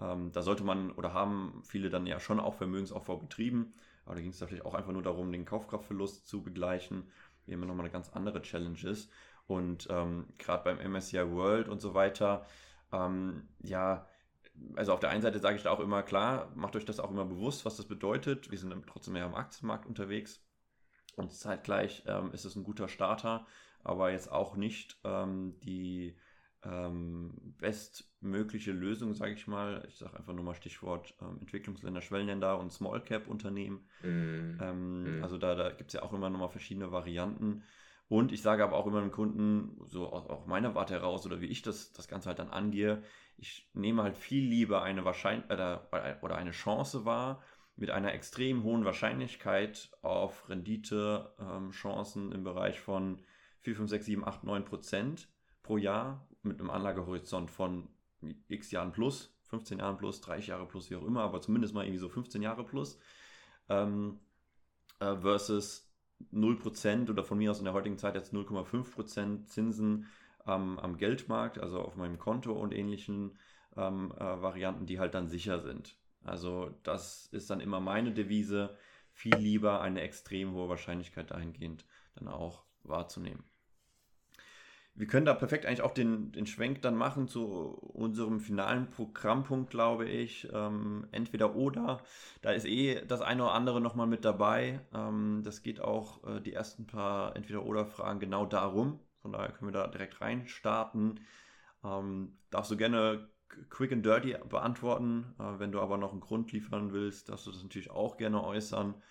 Ähm, 0.00 0.32
da 0.32 0.42
sollte 0.42 0.64
man 0.64 0.90
oder 0.92 1.14
haben 1.14 1.62
viele 1.64 1.88
dann 1.88 2.06
ja 2.06 2.20
schon 2.20 2.40
auch 2.40 2.54
Vermögensaufbau 2.54 3.16
betrieben, 3.16 3.74
aber 4.04 4.16
da 4.16 4.20
ging 4.20 4.30
es 4.30 4.38
vielleicht 4.38 4.66
auch 4.66 4.74
einfach 4.74 4.92
nur 4.92 5.02
darum, 5.02 5.32
den 5.32 5.46
Kaufkraftverlust 5.46 6.26
zu 6.26 6.42
begleichen, 6.42 7.10
wie 7.46 7.52
immer 7.52 7.66
nochmal 7.66 7.84
eine 7.86 7.92
ganz 7.92 8.10
andere 8.10 8.42
Challenge 8.42 8.82
ist. 8.84 9.10
Und 9.46 9.88
ähm, 9.90 10.26
gerade 10.38 10.64
beim 10.64 10.92
MSCI 10.92 11.30
World 11.30 11.68
und 11.68 11.80
so 11.80 11.94
weiter, 11.94 12.46
ähm, 12.92 13.48
ja, 13.60 14.06
also 14.76 14.92
auf 14.92 15.00
der 15.00 15.10
einen 15.10 15.22
Seite 15.22 15.38
sage 15.38 15.56
ich 15.56 15.62
da 15.62 15.70
auch 15.70 15.80
immer, 15.80 16.02
klar, 16.02 16.52
macht 16.54 16.76
euch 16.76 16.84
das 16.84 17.00
auch 17.00 17.10
immer 17.10 17.24
bewusst, 17.24 17.64
was 17.64 17.76
das 17.76 17.86
bedeutet. 17.86 18.50
Wir 18.50 18.58
sind 18.58 18.72
trotzdem 18.86 19.14
mehr 19.14 19.24
am 19.24 19.34
Aktienmarkt 19.34 19.86
unterwegs. 19.86 20.44
Und 21.16 21.32
zeitgleich 21.32 22.02
ähm, 22.06 22.32
ist 22.32 22.44
es 22.44 22.56
ein 22.56 22.64
guter 22.64 22.88
Starter, 22.88 23.46
aber 23.82 24.10
jetzt 24.10 24.30
auch 24.30 24.56
nicht 24.56 24.98
ähm, 25.04 25.54
die 25.60 26.16
ähm, 26.64 27.54
bestmögliche 27.58 28.72
Lösung, 28.72 29.14
sage 29.14 29.34
ich 29.34 29.46
mal. 29.46 29.84
Ich 29.88 29.98
sage 29.98 30.16
einfach 30.16 30.32
nur 30.32 30.44
mal 30.44 30.54
Stichwort 30.54 31.14
ähm, 31.20 31.38
Entwicklungsländer, 31.40 32.00
Schwellenländer 32.00 32.58
und 32.58 32.72
Small 32.72 33.02
Cap 33.02 33.28
Unternehmen. 33.28 33.86
Mm. 34.02 35.22
Also 35.22 35.38
da, 35.38 35.54
da 35.54 35.70
gibt 35.70 35.90
es 35.90 35.94
ja 35.94 36.02
auch 36.02 36.12
immer 36.12 36.30
nochmal 36.30 36.48
verschiedene 36.48 36.90
Varianten. 36.90 37.62
Und 38.08 38.32
ich 38.32 38.42
sage 38.42 38.64
aber 38.64 38.76
auch 38.76 38.86
immer 38.86 39.00
dem 39.00 39.12
Kunden, 39.12 39.80
so 39.86 40.12
aus 40.12 40.28
auch 40.28 40.46
meiner 40.46 40.74
Warte 40.74 40.94
heraus 40.94 41.24
oder 41.26 41.40
wie 41.40 41.46
ich 41.46 41.62
das, 41.62 41.92
das 41.92 42.08
Ganze 42.08 42.28
halt 42.28 42.38
dann 42.38 42.50
angehe, 42.50 43.02
ich 43.36 43.68
nehme 43.74 44.02
halt 44.02 44.16
viel 44.16 44.44
lieber 44.44 44.82
eine 44.82 45.04
Wahrscheinlich 45.04 45.50
oder, 45.50 46.36
eine 46.36 46.52
Chance 46.52 47.04
wahr 47.04 47.42
mit 47.76 47.90
einer 47.90 48.12
extrem 48.14 48.62
hohen 48.62 48.84
Wahrscheinlichkeit 48.84 49.90
auf 50.02 50.48
Rendite-Chancen 50.48 52.26
ähm, 52.26 52.32
im 52.32 52.44
Bereich 52.44 52.80
von 52.80 53.20
4, 53.60 53.76
5, 53.76 53.90
6, 53.90 54.06
7, 54.06 54.24
8, 54.24 54.44
9 54.44 54.64
Prozent, 54.64 55.28
pro 55.62 55.76
Jahr 55.76 56.28
mit 56.42 56.60
einem 56.60 56.70
Anlagehorizont 56.70 57.50
von 57.50 57.88
x 58.48 58.70
Jahren 58.70 58.92
plus, 58.92 59.34
15 59.44 59.78
Jahren 59.78 59.96
plus, 59.96 60.20
30 60.20 60.48
Jahre 60.48 60.66
plus, 60.66 60.90
wie 60.90 60.96
auch 60.96 61.04
immer, 61.04 61.22
aber 61.22 61.40
zumindest 61.40 61.74
mal 61.74 61.84
irgendwie 61.84 61.98
so 61.98 62.08
15 62.08 62.42
Jahre 62.42 62.64
plus, 62.64 62.98
ähm, 63.68 64.20
äh, 65.00 65.16
versus 65.16 65.90
0% 66.32 67.10
oder 67.10 67.24
von 67.24 67.38
mir 67.38 67.50
aus 67.50 67.58
in 67.58 67.64
der 67.64 67.74
heutigen 67.74 67.98
Zeit 67.98 68.14
jetzt 68.14 68.32
0,5% 68.32 69.46
Zinsen 69.46 70.06
ähm, 70.46 70.78
am 70.78 70.96
Geldmarkt, 70.96 71.58
also 71.58 71.80
auf 71.80 71.96
meinem 71.96 72.18
Konto 72.18 72.52
und 72.52 72.74
ähnlichen 72.74 73.38
ähm, 73.76 74.12
äh, 74.16 74.20
Varianten, 74.20 74.86
die 74.86 74.98
halt 74.98 75.14
dann 75.14 75.28
sicher 75.28 75.60
sind. 75.60 75.96
Also 76.24 76.70
das 76.82 77.26
ist 77.32 77.50
dann 77.50 77.60
immer 77.60 77.80
meine 77.80 78.12
Devise, 78.12 78.76
viel 79.12 79.36
lieber 79.36 79.80
eine 79.80 80.00
extrem 80.00 80.52
hohe 80.52 80.68
Wahrscheinlichkeit 80.68 81.30
dahingehend 81.30 81.84
dann 82.16 82.28
auch 82.28 82.64
wahrzunehmen. 82.82 83.44
Wir 84.96 85.08
können 85.08 85.26
da 85.26 85.34
perfekt 85.34 85.66
eigentlich 85.66 85.82
auch 85.82 85.92
den, 85.92 86.30
den 86.30 86.46
Schwenk 86.46 86.80
dann 86.82 86.94
machen 86.94 87.26
zu 87.26 87.44
unserem 87.44 88.38
finalen 88.38 88.90
Programmpunkt, 88.90 89.70
glaube 89.70 90.08
ich. 90.08 90.48
Ähm, 90.52 91.08
entweder 91.10 91.56
oder. 91.56 92.00
Da 92.42 92.52
ist 92.52 92.64
eh 92.64 93.04
das 93.04 93.20
eine 93.20 93.42
oder 93.42 93.54
andere 93.54 93.80
nochmal 93.80 94.06
mit 94.06 94.24
dabei. 94.24 94.80
Ähm, 94.94 95.42
das 95.44 95.62
geht 95.62 95.80
auch 95.80 96.22
äh, 96.24 96.40
die 96.40 96.52
ersten 96.52 96.86
paar 96.86 97.34
Entweder 97.34 97.64
oder 97.64 97.86
Fragen 97.86 98.20
genau 98.20 98.46
darum. 98.46 99.00
Von 99.24 99.32
daher 99.32 99.52
können 99.52 99.72
wir 99.72 99.80
da 99.80 99.86
direkt 99.86 100.20
reinstarten. 100.20 101.18
Ähm, 101.82 102.36
darfst 102.50 102.70
du 102.70 102.76
gerne 102.76 103.30
quick 103.70 103.90
and 103.90 104.04
dirty 104.04 104.36
beantworten. 104.50 105.34
Äh, 105.38 105.58
wenn 105.58 105.72
du 105.72 105.80
aber 105.80 105.96
noch 105.96 106.12
einen 106.12 106.20
Grund 106.20 106.52
liefern 106.52 106.92
willst, 106.92 107.30
darfst 107.30 107.46
du 107.46 107.50
das 107.50 107.62
natürlich 107.62 107.90
auch 107.90 108.18
gerne 108.18 108.44
äußern. 108.44 109.02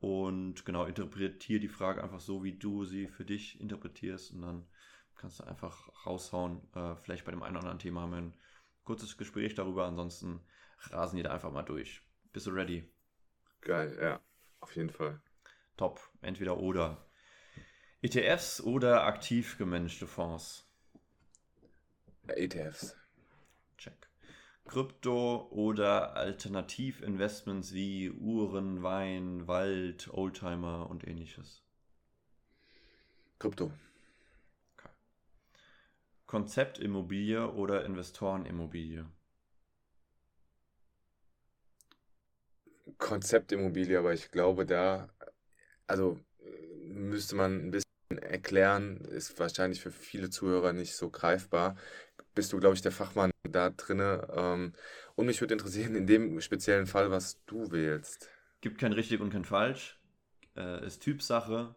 Und 0.00 0.66
genau, 0.66 0.84
interpretiere 0.84 1.60
die 1.60 1.68
Frage 1.68 2.02
einfach 2.02 2.20
so, 2.20 2.44
wie 2.44 2.58
du 2.58 2.84
sie 2.84 3.08
für 3.08 3.24
dich 3.24 3.58
interpretierst. 3.58 4.34
Und 4.34 4.42
dann 4.42 4.66
kannst 5.14 5.40
du 5.40 5.44
einfach 5.44 5.88
raushauen. 6.04 6.60
Äh, 6.74 6.96
vielleicht 6.96 7.24
bei 7.24 7.30
dem 7.30 7.42
einen 7.42 7.56
oder 7.56 7.60
anderen 7.60 7.78
Thema 7.78 8.02
haben 8.02 8.10
wir 8.10 8.18
ein 8.18 8.36
kurzes 8.84 9.16
Gespräch 9.16 9.54
darüber. 9.54 9.86
Ansonsten 9.86 10.40
rasen 10.90 11.16
die 11.16 11.22
da 11.22 11.32
einfach 11.32 11.50
mal 11.50 11.62
durch. 11.62 12.02
Bist 12.34 12.46
du 12.46 12.50
ready? 12.50 12.86
Geil, 13.62 13.96
ja, 13.98 14.20
auf 14.60 14.76
jeden 14.76 14.90
Fall. 14.90 15.22
Top, 15.78 16.02
entweder 16.20 16.58
oder. 16.58 17.03
ETFs 18.04 18.60
oder 18.60 19.04
aktiv 19.04 19.56
gemanagte 19.56 20.06
Fonds? 20.06 20.68
ETFs. 22.26 22.94
Check. 23.78 24.10
Krypto 24.66 25.48
oder 25.50 26.14
Alternativinvestments 26.14 27.72
wie 27.72 28.10
Uhren, 28.10 28.82
Wein, 28.82 29.46
Wald, 29.46 30.10
Oldtimer 30.12 30.90
und 30.90 31.06
ähnliches? 31.06 31.62
Krypto. 33.38 33.72
Konzeptimmobilie 36.26 37.50
oder 37.52 37.86
Investorenimmobilie? 37.86 39.06
Konzeptimmobilie, 42.98 43.98
aber 43.98 44.12
ich 44.12 44.30
glaube, 44.30 44.66
da, 44.66 45.08
also 45.86 46.20
müsste 46.82 47.36
man 47.36 47.66
ein 47.66 47.70
bisschen 47.70 47.83
erklären, 48.34 48.98
ist 48.98 49.38
wahrscheinlich 49.38 49.80
für 49.80 49.90
viele 49.90 50.30
Zuhörer 50.30 50.72
nicht 50.72 50.94
so 50.94 51.10
greifbar. 51.10 51.76
Bist 52.34 52.52
du, 52.52 52.60
glaube 52.60 52.74
ich, 52.74 52.82
der 52.82 52.92
Fachmann 52.92 53.30
da 53.48 53.70
drinne? 53.70 54.28
Ähm, 54.34 54.72
und 55.14 55.26
mich 55.26 55.40
würde 55.40 55.54
interessieren, 55.54 55.94
in 55.94 56.06
dem 56.06 56.40
speziellen 56.40 56.86
Fall, 56.86 57.10
was 57.10 57.42
du 57.46 57.70
wählst. 57.70 58.28
Gibt 58.60 58.78
kein 58.78 58.92
richtig 58.92 59.20
und 59.20 59.30
kein 59.30 59.44
falsch. 59.44 60.00
Äh, 60.56 60.86
ist 60.86 61.00
Typsache. 61.00 61.74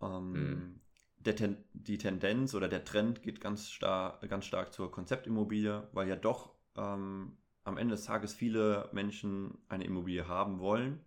Ähm, 0.00 0.34
hm 0.34 0.80
Ten 1.24 1.64
die 1.72 1.98
Tendenz 1.98 2.54
oder 2.54 2.68
der 2.68 2.84
Trend 2.84 3.22
geht 3.22 3.40
ganz, 3.40 3.68
star 3.68 4.20
ganz 4.28 4.46
stark 4.46 4.72
zur 4.72 4.90
Konzeptimmobilie, 4.90 5.88
weil 5.92 6.08
ja 6.08 6.16
doch 6.16 6.54
ähm, 6.76 7.36
am 7.64 7.76
Ende 7.76 7.96
des 7.96 8.04
Tages 8.04 8.32
viele 8.32 8.88
Menschen 8.92 9.58
eine 9.68 9.84
Immobilie 9.84 10.26
haben 10.26 10.58
wollen. 10.58 11.04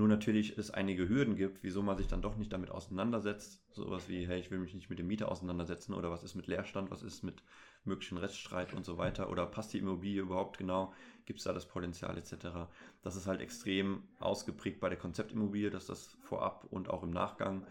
Nur 0.00 0.08
natürlich 0.08 0.56
es 0.56 0.70
einige 0.70 1.10
Hürden 1.10 1.36
gibt, 1.36 1.62
wieso 1.62 1.82
man 1.82 1.98
sich 1.98 2.06
dann 2.06 2.22
doch 2.22 2.34
nicht 2.38 2.50
damit 2.54 2.70
auseinandersetzt. 2.70 3.62
Sowas 3.70 4.08
wie, 4.08 4.26
hey, 4.26 4.40
ich 4.40 4.50
will 4.50 4.58
mich 4.58 4.72
nicht 4.72 4.88
mit 4.88 4.98
dem 4.98 5.06
Mieter 5.06 5.30
auseinandersetzen 5.30 5.92
oder 5.92 6.10
was 6.10 6.22
ist 6.22 6.34
mit 6.34 6.46
Leerstand, 6.46 6.90
was 6.90 7.02
ist 7.02 7.22
mit 7.22 7.42
möglichen 7.84 8.16
Reststreit 8.16 8.72
und 8.72 8.86
so 8.86 8.96
weiter 8.96 9.28
oder 9.28 9.44
passt 9.44 9.74
die 9.74 9.78
Immobilie 9.78 10.22
überhaupt 10.22 10.56
genau, 10.56 10.94
gibt 11.26 11.40
es 11.40 11.44
da 11.44 11.52
das 11.52 11.68
Potenzial 11.68 12.16
etc. 12.16 12.70
Das 13.02 13.14
ist 13.14 13.26
halt 13.26 13.42
extrem 13.42 14.04
ausgeprägt 14.20 14.80
bei 14.80 14.88
der 14.88 14.96
Konzeptimmobilie, 14.96 15.68
dass 15.68 15.84
das 15.84 16.16
vorab 16.22 16.64
und 16.70 16.88
auch 16.88 17.02
im 17.02 17.10
Nachgang 17.10 17.66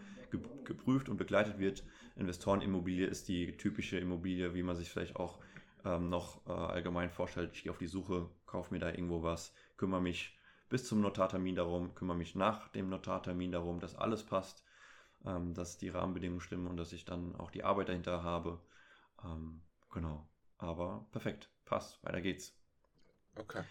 geprüft 0.66 1.10
und 1.10 1.18
begleitet 1.18 1.58
wird. 1.58 1.84
Investorenimmobilie 2.16 3.08
ist 3.08 3.28
die 3.28 3.58
typische 3.58 3.98
Immobilie, 3.98 4.54
wie 4.54 4.62
man 4.62 4.76
sich 4.76 4.92
vielleicht 4.92 5.16
auch 5.16 5.40
ähm, 5.84 6.10
noch 6.10 6.46
äh, 6.46 6.52
allgemein 6.52 7.10
vorstellt. 7.10 7.50
Ich 7.56 7.64
gehe 7.64 7.72
auf 7.72 7.80
die 7.80 7.88
Suche, 7.88 8.30
kaufe 8.46 8.72
mir 8.72 8.80
da 8.80 8.90
irgendwo 8.92 9.24
was, 9.24 9.52
kümmere 9.78 10.04
mich 10.04 10.39
bis 10.70 10.88
zum 10.88 11.02
Notartermin 11.02 11.56
darum, 11.56 11.96
kümmere 11.96 12.18
mich 12.18 12.36
nach 12.36 12.70
dem 12.70 12.90
Notartermin 12.90 13.52
darum, 13.52 13.80
dass 13.80 13.96
alles 13.96 14.24
passt, 14.24 14.64
ähm, 15.26 15.54
dass 15.54 15.78
die 15.78 15.90
Rahmenbedingungen 15.90 16.42
stimmen 16.42 16.68
und 16.68 16.78
dass 16.78 16.94
ich 16.94 17.06
dann 17.06 17.36
auch 17.36 17.52
die 17.52 17.64
Arbeit 17.64 17.90
dahinter 17.90 18.24
habe. 18.24 18.62
Ähm, 19.24 19.62
genau. 19.92 20.28
Aber 20.58 21.08
perfekt, 21.12 21.50
passt, 21.66 22.04
weiter 22.04 22.22
geht's. 22.22 22.56
Okay. 23.36 23.64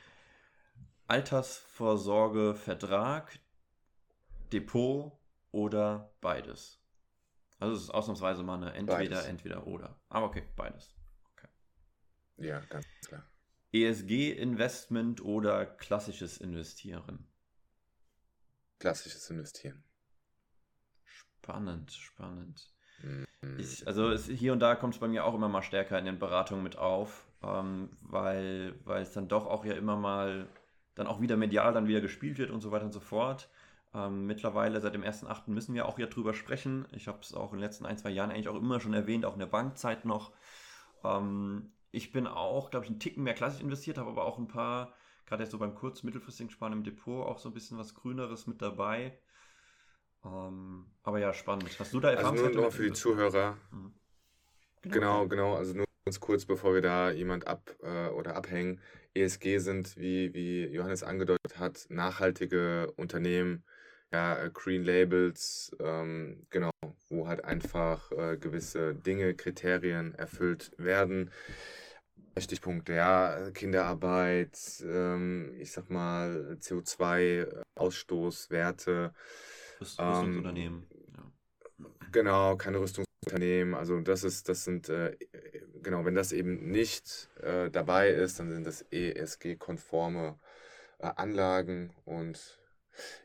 Altersvorsorge, 1.06 2.54
Vertrag, 2.54 3.38
Depot, 4.52 5.18
oder 5.52 6.12
beides? 6.20 6.80
Also 7.58 7.74
es 7.74 7.82
ist 7.84 7.90
ausnahmsweise 7.90 8.42
mal 8.42 8.56
eine 8.56 8.72
entweder, 8.74 8.98
beides. 8.98 9.24
entweder 9.26 9.66
oder. 9.66 9.98
Aber 10.08 10.26
okay, 10.26 10.44
beides. 10.56 10.94
Okay. 11.32 11.48
Ja, 12.36 12.60
ganz 12.60 12.86
klar. 13.06 13.24
ESG-Investment 13.72 15.22
oder 15.22 15.66
klassisches 15.66 16.38
Investieren? 16.38 17.26
Klassisches 18.78 19.28
Investieren. 19.30 19.82
Spannend, 21.04 21.92
spannend. 21.92 22.72
Mhm. 23.02 23.26
Ich, 23.58 23.86
also 23.86 24.10
es, 24.10 24.26
hier 24.26 24.52
und 24.52 24.60
da 24.60 24.74
kommt 24.74 24.94
es 24.94 25.00
bei 25.00 25.08
mir 25.08 25.24
auch 25.24 25.34
immer 25.34 25.48
mal 25.48 25.62
stärker 25.62 25.98
in 25.98 26.04
den 26.04 26.18
Beratungen 26.18 26.62
mit 26.62 26.76
auf, 26.76 27.26
ähm, 27.42 27.90
weil, 28.00 28.74
weil 28.84 29.02
es 29.02 29.12
dann 29.12 29.28
doch 29.28 29.46
auch 29.46 29.64
ja 29.64 29.74
immer 29.74 29.96
mal 29.96 30.48
dann 30.94 31.06
auch 31.06 31.20
wieder 31.20 31.36
medial 31.36 31.72
dann 31.72 31.86
wieder 31.86 32.00
gespielt 32.00 32.38
wird 32.38 32.50
und 32.50 32.60
so 32.60 32.70
weiter 32.70 32.84
und 32.84 32.92
so 32.92 33.00
fort. 33.00 33.48
Ähm, 33.94 34.26
mittlerweile 34.26 34.80
seit 34.80 34.94
dem 34.94 35.02
1.8. 35.02 35.50
müssen 35.50 35.74
wir 35.74 35.86
auch 35.86 35.98
ja 35.98 36.06
drüber 36.06 36.34
sprechen. 36.34 36.86
Ich 36.92 37.08
habe 37.08 37.20
es 37.22 37.32
auch 37.32 37.52
in 37.52 37.58
den 37.58 37.64
letzten 37.64 37.86
ein, 37.86 37.96
zwei 37.96 38.10
Jahren 38.10 38.30
eigentlich 38.30 38.48
auch 38.48 38.56
immer 38.56 38.80
schon 38.80 38.94
erwähnt, 38.94 39.24
auch 39.24 39.34
in 39.34 39.38
der 39.38 39.46
Bankzeit 39.46 40.04
noch. 40.04 40.32
Ähm, 41.04 41.72
ich 41.98 42.12
bin 42.12 42.26
auch, 42.26 42.70
glaube 42.70 42.86
ich, 42.86 42.90
einen 42.90 43.00
Ticken 43.00 43.24
mehr 43.24 43.34
klassisch 43.34 43.60
investiert, 43.60 43.98
habe 43.98 44.10
aber 44.10 44.24
auch 44.24 44.38
ein 44.38 44.48
paar, 44.48 44.94
gerade 45.26 45.42
jetzt 45.42 45.50
so 45.50 45.58
beim 45.58 45.74
kurz-, 45.74 46.04
mittelfristigen 46.04 46.48
Sparen 46.48 46.72
im 46.72 46.84
Depot, 46.84 47.26
auch 47.26 47.38
so 47.38 47.48
ein 47.48 47.54
bisschen 47.54 47.76
was 47.76 47.94
Grüneres 47.94 48.46
mit 48.46 48.62
dabei. 48.62 49.18
Ähm, 50.24 50.86
aber 51.02 51.18
ja, 51.18 51.34
spannend. 51.34 51.76
Hast 51.78 51.92
du 51.92 52.00
da 52.00 52.10
Erfahrung? 52.10 52.38
Also 52.38 52.50
nur 52.50 52.62
noch 52.66 52.72
für 52.72 52.84
die 52.84 52.92
Zuhörer. 52.92 53.56
Mhm. 53.72 53.94
Genau, 54.82 55.26
genau, 55.26 55.28
genau, 55.28 55.54
Also 55.56 55.74
nur 55.74 55.86
ganz 56.04 56.20
kurz, 56.20 56.44
bevor 56.46 56.72
wir 56.72 56.82
da 56.82 57.10
jemand 57.10 57.46
ab 57.46 57.74
äh, 57.82 58.08
oder 58.10 58.36
abhängen. 58.36 58.80
ESG 59.14 59.58
sind, 59.58 59.96
wie, 59.96 60.32
wie 60.34 60.66
Johannes 60.66 61.02
angedeutet 61.02 61.58
hat, 61.58 61.86
nachhaltige 61.88 62.92
Unternehmen, 62.96 63.64
ja, 64.12 64.36
äh, 64.36 64.50
Green 64.52 64.84
Labels, 64.84 65.76
ähm, 65.80 66.46
genau, 66.50 66.70
wo 67.08 67.26
halt 67.26 67.44
einfach 67.44 68.10
äh, 68.12 68.36
gewisse 68.36 68.94
Dinge, 68.94 69.34
Kriterien 69.34 70.14
erfüllt 70.14 70.72
werden. 70.78 71.30
Stichpunkte, 72.40 72.94
ja, 72.94 73.50
Kinderarbeit, 73.52 74.58
ähm, 74.84 75.54
ich 75.58 75.72
sag 75.72 75.90
mal, 75.90 76.56
CO2-Ausstoßwerte. 76.60 79.12
Rüstungsunternehmen. 79.80 80.86
Ähm, 80.90 80.98
ja. 81.16 81.32
Genau, 82.12 82.56
keine 82.56 82.80
Rüstungsunternehmen. 82.80 83.74
Also 83.74 84.00
das 84.00 84.24
ist, 84.24 84.48
das 84.48 84.64
sind, 84.64 84.88
äh, 84.88 85.16
genau, 85.82 86.04
wenn 86.04 86.14
das 86.14 86.32
eben 86.32 86.70
nicht 86.70 87.28
äh, 87.40 87.70
dabei 87.70 88.10
ist, 88.10 88.40
dann 88.40 88.50
sind 88.50 88.66
das 88.66 88.82
ESG-konforme 88.90 90.38
äh, 90.98 91.10
Anlagen 91.16 91.92
und 92.04 92.58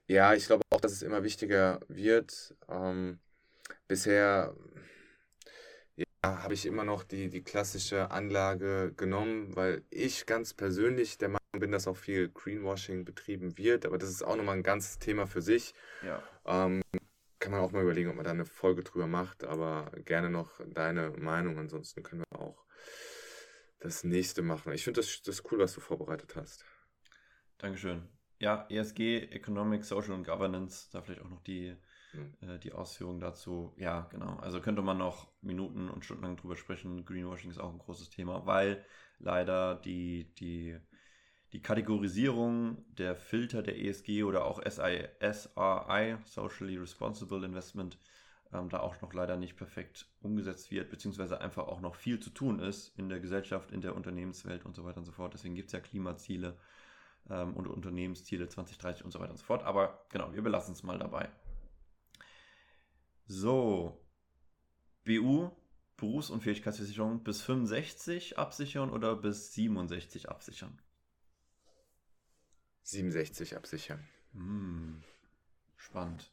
ja, 0.07 0.33
ich 0.33 0.45
glaube 0.45 0.63
auch, 0.69 0.81
dass 0.81 0.91
es 0.91 1.01
immer 1.01 1.23
wichtiger 1.23 1.79
wird. 1.87 2.55
Ähm, 2.69 3.19
bisher 3.87 4.55
habe 6.23 6.53
ich 6.53 6.65
immer 6.65 6.83
noch 6.83 7.03
die, 7.03 7.29
die 7.29 7.43
klassische 7.43 8.11
Anlage 8.11 8.93
genommen, 8.95 9.55
weil 9.55 9.83
ich 9.89 10.25
ganz 10.25 10.53
persönlich 10.53 11.17
der 11.17 11.29
Meinung 11.29 11.39
bin, 11.59 11.71
dass 11.71 11.87
auch 11.87 11.97
viel 11.97 12.29
Greenwashing 12.29 13.05
betrieben 13.05 13.57
wird. 13.57 13.85
Aber 13.85 13.97
das 13.97 14.09
ist 14.09 14.23
auch 14.23 14.35
nochmal 14.35 14.57
ein 14.57 14.63
ganzes 14.63 14.99
Thema 14.99 15.27
für 15.27 15.41
sich. 15.41 15.73
Ja. 16.01 16.23
Ähm, 16.45 16.81
kann 17.39 17.51
man 17.51 17.61
auch 17.61 17.71
mal 17.71 17.83
überlegen, 17.83 18.09
ob 18.09 18.15
man 18.15 18.23
da 18.25 18.31
eine 18.31 18.45
Folge 18.45 18.83
drüber 18.83 19.07
macht. 19.07 19.43
Aber 19.43 19.91
gerne 20.05 20.29
noch 20.29 20.61
deine 20.65 21.11
Meinung. 21.11 21.59
Ansonsten 21.59 22.03
können 22.03 22.23
wir 22.31 22.39
auch 22.39 22.65
das 23.79 24.03
nächste 24.03 24.41
machen. 24.41 24.71
Ich 24.71 24.83
finde 24.85 25.01
das, 25.01 25.21
das 25.23 25.43
cool, 25.51 25.59
was 25.59 25.73
du 25.73 25.81
vorbereitet 25.81 26.35
hast. 26.35 26.65
Dankeschön 27.57 28.07
ja, 28.43 28.67
ESG, 28.69 29.29
Economic, 29.31 29.85
Social 29.85 30.11
und 30.11 30.25
Governance, 30.25 30.89
da 30.91 31.01
vielleicht 31.01 31.21
auch 31.21 31.29
noch 31.29 31.41
die 31.43 31.75
Hm. 32.13 32.33
äh, 32.41 32.59
die 32.59 32.73
Ausführungen 32.73 33.19
dazu. 33.19 33.73
Ja, 33.77 34.07
genau. 34.11 34.37
Also 34.37 34.61
könnte 34.61 34.81
man 34.81 34.97
noch 34.97 35.27
Minuten 35.41 35.89
und 35.89 36.05
Stunden 36.05 36.23
lang 36.23 36.37
drüber 36.37 36.55
sprechen. 36.55 37.05
Greenwashing 37.05 37.49
ist 37.49 37.59
auch 37.59 37.71
ein 37.71 37.79
großes 37.79 38.09
Thema, 38.09 38.45
weil 38.45 38.83
leider 39.19 39.75
die, 39.75 40.33
die, 40.35 40.77
die 41.53 41.61
Kategorisierung 41.61 42.77
der 42.95 43.15
Filter 43.15 43.63
der 43.63 43.79
ESG 43.79 44.23
oder 44.23 44.45
auch 44.45 44.61
SI, 44.63 45.07
SRI, 45.19 46.17
Socially 46.25 46.77
Responsible 46.77 47.43
Investment, 47.43 47.97
ähm, 48.53 48.69
da 48.69 48.79
auch 48.79 49.01
noch 49.01 49.13
leider 49.13 49.35
nicht 49.35 49.55
perfekt 49.55 50.07
umgesetzt 50.21 50.71
wird, 50.71 50.89
beziehungsweise 50.91 51.41
einfach 51.41 51.67
auch 51.67 51.81
noch 51.81 51.95
viel 51.95 52.19
zu 52.19 52.29
tun 52.29 52.59
ist 52.59 52.97
in 52.97 53.09
der 53.09 53.19
Gesellschaft, 53.19 53.71
in 53.71 53.81
der 53.81 53.95
Unternehmenswelt 53.95 54.65
und 54.65 54.75
so 54.75 54.83
weiter 54.83 54.97
und 54.97 55.05
so 55.05 55.11
fort. 55.11 55.33
Deswegen 55.33 55.55
gibt 55.55 55.67
es 55.67 55.73
ja 55.73 55.79
Klimaziele 55.79 56.57
ähm, 57.29 57.55
und 57.55 57.67
Unternehmensziele 57.67 58.47
2030 58.47 59.03
und 59.05 59.11
so 59.11 59.19
weiter 59.19 59.31
und 59.31 59.37
so 59.37 59.45
fort. 59.45 59.63
Aber 59.63 60.05
genau, 60.09 60.33
wir 60.33 60.43
belassen 60.43 60.73
es 60.73 60.83
mal 60.83 60.99
dabei. 60.99 61.29
So, 63.25 63.97
BU, 65.05 65.49
Berufsunfähigkeitsversicherung, 65.97 67.23
bis 67.23 67.41
65 67.41 68.37
absichern 68.37 68.89
oder 68.89 69.15
bis 69.15 69.53
67 69.53 70.29
absichern? 70.29 70.77
67 72.83 73.55
absichern. 73.55 74.05
Hm, 74.33 75.01
spannend. 75.77 76.29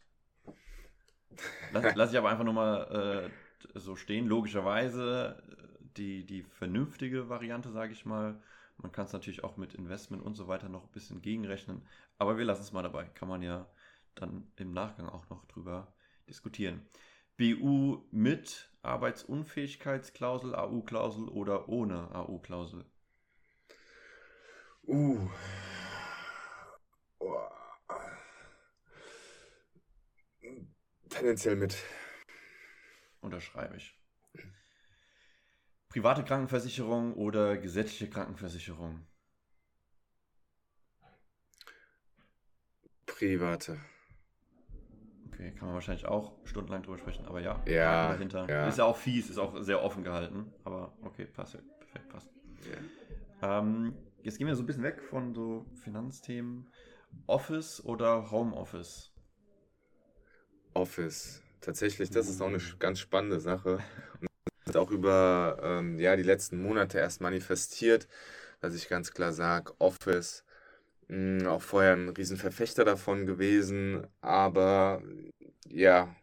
Lass, 1.72 1.94
lass 1.94 2.12
ich 2.12 2.18
aber 2.18 2.30
einfach 2.30 2.44
nochmal 2.44 3.30
äh, 3.74 3.78
so 3.78 3.94
stehen. 3.94 4.26
Logischerweise 4.26 5.42
äh, 5.48 5.84
die, 5.96 6.26
die 6.26 6.42
vernünftige 6.42 7.28
Variante, 7.28 7.70
sage 7.70 7.92
ich 7.92 8.04
mal. 8.04 8.42
Man 8.78 8.92
kann 8.92 9.06
es 9.06 9.12
natürlich 9.12 9.44
auch 9.44 9.56
mit 9.56 9.74
Investment 9.74 10.22
und 10.22 10.34
so 10.34 10.48
weiter 10.48 10.68
noch 10.68 10.84
ein 10.84 10.92
bisschen 10.92 11.22
gegenrechnen. 11.22 11.82
Aber 12.18 12.38
wir 12.38 12.44
lassen 12.44 12.62
es 12.62 12.72
mal 12.72 12.82
dabei. 12.82 13.04
Kann 13.04 13.28
man 13.28 13.42
ja 13.42 13.66
dann 14.14 14.50
im 14.56 14.72
Nachgang 14.72 15.08
auch 15.08 15.28
noch 15.28 15.44
drüber 15.46 15.92
diskutieren. 16.30 16.86
BU 17.36 18.06
mit 18.10 18.70
Arbeitsunfähigkeitsklausel, 18.82 20.54
AU-Klausel 20.54 21.28
oder 21.28 21.68
ohne 21.68 22.14
AU-Klausel? 22.14 22.84
Uh. 24.82 25.28
Oh. 27.18 27.48
Tendenziell 31.08 31.56
mit. 31.56 31.76
Unterschreibe 33.20 33.76
ich. 33.76 33.94
Private 35.88 36.24
Krankenversicherung 36.24 37.14
oder 37.14 37.58
gesetzliche 37.58 38.08
Krankenversicherung? 38.08 39.06
Private. 43.06 43.78
Okay, 45.40 45.52
kann 45.52 45.68
man 45.68 45.74
wahrscheinlich 45.74 46.04
auch 46.04 46.32
stundenlang 46.44 46.82
drüber 46.82 46.98
sprechen, 46.98 47.24
aber 47.24 47.40
ja. 47.40 47.58
Ja, 47.66 48.12
dahinter. 48.12 48.46
ja. 48.46 48.68
Ist 48.68 48.76
ja 48.76 48.84
auch 48.84 48.96
fies, 48.98 49.30
ist 49.30 49.38
auch 49.38 49.62
sehr 49.62 49.82
offen 49.82 50.04
gehalten, 50.04 50.52
aber 50.64 50.92
okay, 51.00 51.24
passt. 51.24 51.52
Perfekt, 51.78 52.08
passt. 52.10 52.28
Ähm, 53.40 53.94
jetzt 54.22 54.36
gehen 54.36 54.46
wir 54.46 54.54
so 54.54 54.62
ein 54.62 54.66
bisschen 54.66 54.82
weg 54.82 55.00
von 55.00 55.32
so 55.32 55.64
Finanzthemen. 55.82 56.70
Office 57.26 57.82
oder 57.82 58.30
Homeoffice? 58.30 59.10
Office. 60.74 61.42
Tatsächlich, 61.62 62.10
das 62.10 62.28
ist 62.28 62.42
auch 62.42 62.48
eine 62.48 62.58
sch- 62.58 62.78
ganz 62.78 62.98
spannende 63.00 63.40
Sache. 63.40 63.78
Und 64.20 64.28
das 64.66 64.74
hat 64.74 64.76
auch 64.76 64.90
über 64.90 65.58
ähm, 65.62 65.98
ja, 65.98 66.16
die 66.16 66.22
letzten 66.22 66.62
Monate 66.62 66.98
erst 66.98 67.22
manifestiert, 67.22 68.08
dass 68.60 68.74
ich 68.74 68.88
ganz 68.90 69.12
klar 69.12 69.32
sage, 69.32 69.72
Office, 69.78 70.44
mh, 71.10 71.50
auch 71.50 71.62
vorher 71.62 71.94
ein 71.94 72.08
Riesenverfechter 72.10 72.84
davon 72.84 73.26
gewesen, 73.26 74.06
aber 74.22 75.02
ja, 75.68 76.14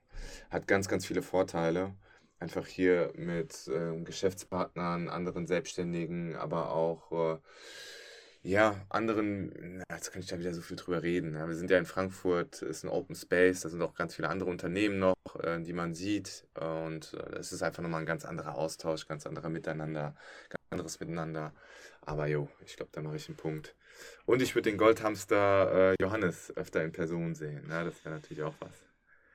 hat 0.50 0.68
ganz, 0.68 0.88
ganz 0.90 1.06
viele 1.06 1.22
Vorteile. 1.24 1.96
Einfach 2.40 2.68
hier 2.68 3.14
mit 3.16 3.70
ähm, 3.74 4.06
Geschäftspartnern, 4.06 5.10
anderen 5.10 5.48
Selbstständigen, 5.48 6.36
aber 6.36 6.72
auch 6.72 7.12
äh, 7.36 7.40
ja, 8.44 8.86
anderen, 8.90 9.84
jetzt 9.92 10.12
kann 10.12 10.22
ich 10.22 10.28
da 10.28 10.40
wieder 10.40 10.54
so 10.54 10.62
viel 10.62 10.78
drüber 10.78 11.04
reden. 11.04 11.34
Ja, 11.36 11.48
wir 11.48 11.56
sind 11.56 11.70
ja 11.72 11.78
in 11.78 11.86
Frankfurt, 11.86 12.62
ist 12.62 12.84
ein 12.84 12.90
Open 12.90 13.16
Space, 13.16 13.62
da 13.62 13.70
sind 13.70 13.82
auch 13.82 13.94
ganz 13.96 14.16
viele 14.16 14.30
andere 14.30 14.50
Unternehmen 14.50 15.00
noch, 15.00 15.16
äh, 15.44 15.62
die 15.62 15.74
man 15.74 15.94
sieht. 15.94 16.46
äh, 16.56 16.64
Und 16.66 17.14
äh, 17.14 17.38
es 17.40 17.52
ist 17.52 17.64
einfach 17.64 17.84
nochmal 17.84 18.02
ein 18.02 18.06
ganz 18.06 18.26
anderer 18.26 18.56
Austausch, 18.56 19.08
ganz 19.08 19.26
anderer 19.28 19.50
Miteinander, 19.50 20.16
ganz 20.50 20.64
anderes 20.70 21.00
Miteinander. 21.00 21.54
Aber 22.02 22.28
jo, 22.28 22.50
ich 22.66 22.78
glaube, 22.78 22.92
da 22.94 23.02
mache 23.02 23.18
ich 23.18 23.28
einen 23.28 23.38
Punkt. 23.38 23.76
Und 24.26 24.42
ich 24.42 24.56
würde 24.56 24.70
den 24.70 24.78
Goldhamster 24.78 25.92
äh, 25.92 25.96
Johannes 26.02 26.56
öfter 26.56 26.84
in 26.84 26.92
Person 26.92 27.36
sehen. 27.36 27.66
Ja, 27.70 27.84
das 27.84 28.04
wäre 28.04 28.16
natürlich 28.16 28.44
auch 28.44 28.56
was. 28.60 28.86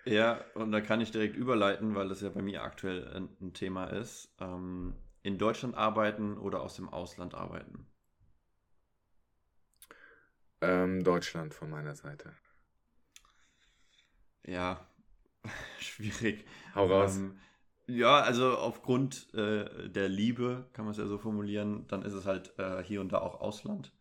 Ja, 0.04 0.44
und 0.54 0.72
da 0.72 0.80
kann 0.80 1.00
ich 1.00 1.12
direkt 1.12 1.36
überleiten, 1.36 1.94
weil 1.94 2.08
das 2.08 2.20
ja 2.20 2.28
bei 2.28 2.42
mir 2.42 2.62
aktuell 2.62 3.08
ein, 3.14 3.28
ein 3.40 3.52
Thema 3.52 3.86
ist. 3.86 4.34
Ähm, 4.40 4.94
in 5.22 5.38
Deutschland 5.38 5.76
arbeiten 5.76 6.36
oder 6.36 6.60
aus 6.62 6.74
dem 6.74 6.88
Ausland 6.88 7.34
arbeiten? 7.34 7.86
Ähm, 10.60 11.04
Deutschland 11.04 11.54
von 11.54 11.70
meiner 11.70 11.94
Seite. 11.94 12.32
Ja, 14.44 14.86
schwierig. 15.78 16.44
Hau 16.74 16.86
raus. 16.86 17.16
Ähm, 17.16 17.38
ja, 17.86 18.20
also 18.20 18.56
aufgrund 18.56 19.32
äh, 19.34 19.88
der 19.88 20.08
Liebe, 20.08 20.68
kann 20.72 20.84
man 20.84 20.92
es 20.92 20.98
ja 20.98 21.06
so 21.06 21.18
formulieren, 21.18 21.86
dann 21.88 22.02
ist 22.02 22.14
es 22.14 22.26
halt 22.26 22.56
äh, 22.58 22.82
hier 22.82 23.00
und 23.00 23.12
da 23.12 23.18
auch 23.18 23.40
Ausland. 23.40 23.92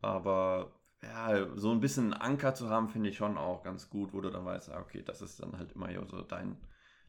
Aber 0.00 0.72
ja, 1.02 1.46
so 1.56 1.70
ein 1.70 1.80
bisschen 1.80 2.12
einen 2.12 2.22
Anker 2.22 2.54
zu 2.54 2.68
haben, 2.68 2.88
finde 2.88 3.10
ich 3.10 3.16
schon 3.16 3.38
auch 3.38 3.62
ganz 3.62 3.88
gut, 3.90 4.12
wo 4.12 4.20
du 4.20 4.30
dann 4.30 4.44
weißt, 4.44 4.70
ah, 4.70 4.80
okay, 4.80 5.02
das 5.02 5.22
ist 5.22 5.40
dann 5.40 5.56
halt 5.58 5.72
immer 5.72 5.88
so 6.08 6.22
dein, 6.22 6.56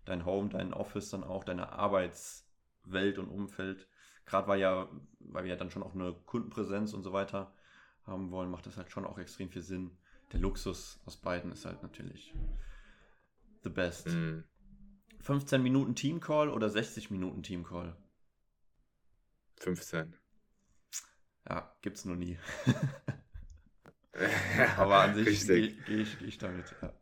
dein 0.06 0.25
Home, 0.25 0.49
dein 0.49 0.73
Office, 0.73 1.10
dann 1.10 1.23
auch 1.23 1.43
deine 1.43 1.71
Arbeitswelt 1.71 3.17
und 3.17 3.30
Umfeld. 3.30 3.88
Gerade 4.25 4.47
weil 4.47 4.60
ja, 4.60 4.88
weil 5.19 5.43
wir 5.43 5.52
ja 5.52 5.58
dann 5.58 5.71
schon 5.71 5.84
auch 5.84 5.95
eine 5.95 6.13
Kundenpräsenz 6.25 6.93
und 6.93 7.04
so 7.04 7.13
weiter 7.13 7.52
haben 8.06 8.32
wollen, 8.32 8.52
macht 8.52 8.65
das 8.65 8.78
halt 8.78 8.91
schon 8.91 9.06
auch 9.06 9.17
extrem 9.17 9.49
viel 9.49 9.62
Sinn. 9.62 9.97
Der 10.32 10.39
Luxus 10.39 10.99
aus 11.06 11.17
beiden 11.17 11.52
ist 11.52 11.65
halt 11.65 11.82
natürlich 11.82 12.36
the 13.63 13.69
best. 13.69 14.08
Mm. 14.08 14.43
15 15.21 15.62
Minuten 15.62 15.95
Teamcall 15.95 16.49
oder 16.49 16.69
60 16.69 17.12
Minuten 17.12 17.43
Teamcall? 17.43 17.95
15. 19.58 20.15
Ja, 21.49 21.71
gibt's 21.81 22.05
noch 22.05 22.15
nie. 22.15 22.38
Aber 24.77 24.97
an 24.97 25.15
sich 25.15 25.47
gehe 25.47 25.73
geh 25.85 26.01
ich, 26.01 26.19
geh 26.19 26.25
ich 26.25 26.38
damit. 26.38 26.75
Ja. 26.81 26.93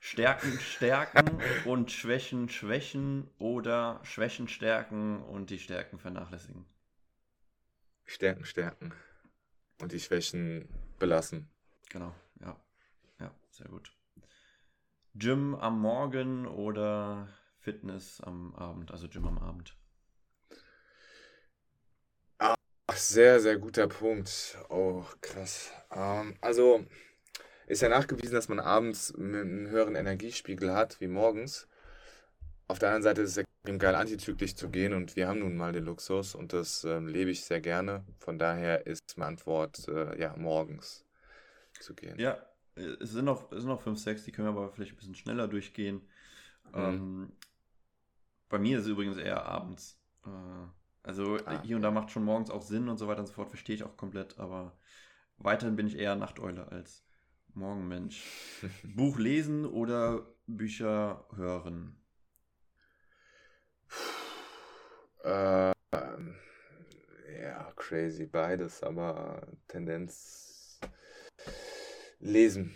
Stärken, 0.00 0.58
Stärken 0.60 1.40
und 1.66 1.92
Schwächen, 1.92 2.48
Schwächen 2.48 3.28
oder 3.38 4.00
Schwächen, 4.04 4.48
Stärken 4.48 5.22
und 5.22 5.50
die 5.50 5.58
Stärken 5.58 5.98
vernachlässigen. 5.98 6.64
Stärken, 8.06 8.44
stärken. 8.44 8.92
Und 9.80 9.92
die 9.92 10.00
Schwächen 10.00 10.68
belassen. 10.98 11.50
Genau, 11.90 12.14
ja. 12.40 12.56
Ja, 13.20 13.30
sehr 13.50 13.68
gut. 13.68 13.92
Gym 15.14 15.54
am 15.54 15.80
Morgen 15.80 16.46
oder 16.46 17.28
Fitness 17.58 18.20
am 18.20 18.54
Abend, 18.54 18.92
also 18.92 19.08
Gym 19.08 19.26
am 19.26 19.38
Abend. 19.38 19.76
Ach, 22.38 22.54
sehr, 22.94 23.40
sehr 23.40 23.58
guter 23.58 23.86
Punkt. 23.86 24.56
Oh, 24.68 25.04
krass. 25.20 25.70
Ähm, 25.94 26.34
also, 26.40 26.84
ist 27.66 27.82
ja 27.82 27.88
nachgewiesen, 27.88 28.34
dass 28.34 28.48
man 28.48 28.60
abends 28.60 29.14
einen 29.14 29.68
höheren 29.68 29.94
Energiespiegel 29.94 30.74
hat 30.74 31.00
wie 31.00 31.08
morgens. 31.08 31.68
Auf 32.66 32.78
der 32.78 32.88
anderen 32.88 33.02
Seite 33.02 33.22
ist 33.22 33.30
es 33.30 33.36
extrem 33.38 33.78
geil, 33.78 33.94
antizyklisch 33.94 34.54
zu 34.54 34.70
gehen 34.70 34.92
und 34.94 35.16
wir 35.16 35.28
haben 35.28 35.40
nun 35.40 35.56
mal 35.56 35.72
den 35.72 35.84
Luxus 35.84 36.34
und 36.34 36.52
das 36.52 36.84
ähm, 36.84 37.08
lebe 37.08 37.30
ich 37.30 37.44
sehr 37.44 37.60
gerne. 37.60 38.04
Von 38.20 38.38
daher 38.38 38.86
ist 38.86 39.16
meine 39.16 39.28
Antwort, 39.28 39.88
äh, 39.88 40.18
ja, 40.18 40.34
morgens 40.36 41.04
zu 41.80 41.94
gehen. 41.94 42.18
Ja, 42.18 42.38
äh, 42.76 42.96
es 43.00 43.10
sind 43.12 43.24
noch, 43.24 43.52
es 43.52 43.58
sind 43.58 43.68
noch 43.68 43.80
5, 43.80 43.98
6, 43.98 44.24
die 44.24 44.32
können 44.32 44.48
wir 44.48 44.52
aber 44.52 44.72
vielleicht 44.72 44.92
ein 44.92 44.96
bisschen 44.96 45.14
schneller 45.14 45.48
durchgehen. 45.48 46.02
Ähm, 46.74 47.32
bei 48.48 48.58
mir 48.58 48.78
ist 48.78 48.84
es 48.84 48.90
übrigens 48.90 49.16
eher 49.16 49.44
abends. 49.44 49.98
Äh, 50.24 50.28
also 51.02 51.38
Ah, 51.46 51.62
hier 51.64 51.76
und 51.76 51.82
da 51.82 51.90
macht 51.90 52.10
schon 52.10 52.24
morgens 52.24 52.50
auch 52.50 52.62
Sinn 52.62 52.88
und 52.88 52.98
so 52.98 53.08
weiter 53.08 53.20
und 53.20 53.26
so 53.26 53.32
fort, 53.34 53.48
verstehe 53.50 53.76
ich 53.76 53.84
auch 53.84 53.96
komplett, 53.96 54.38
aber 54.38 54.76
weiterhin 55.38 55.76
bin 55.76 55.86
ich 55.86 55.98
eher 55.98 56.16
Nachteule 56.16 56.68
als 56.70 57.04
Morgenmensch. 57.54 58.24
Buch 58.84 59.18
lesen 59.18 59.66
oder 59.66 60.26
Bücher 60.46 61.26
hören? 61.34 61.96
Ähm, 65.24 66.34
ja, 67.40 67.72
crazy 67.76 68.26
beides, 68.26 68.82
aber 68.82 69.46
Tendenz 69.68 70.78
lesen. 72.20 72.74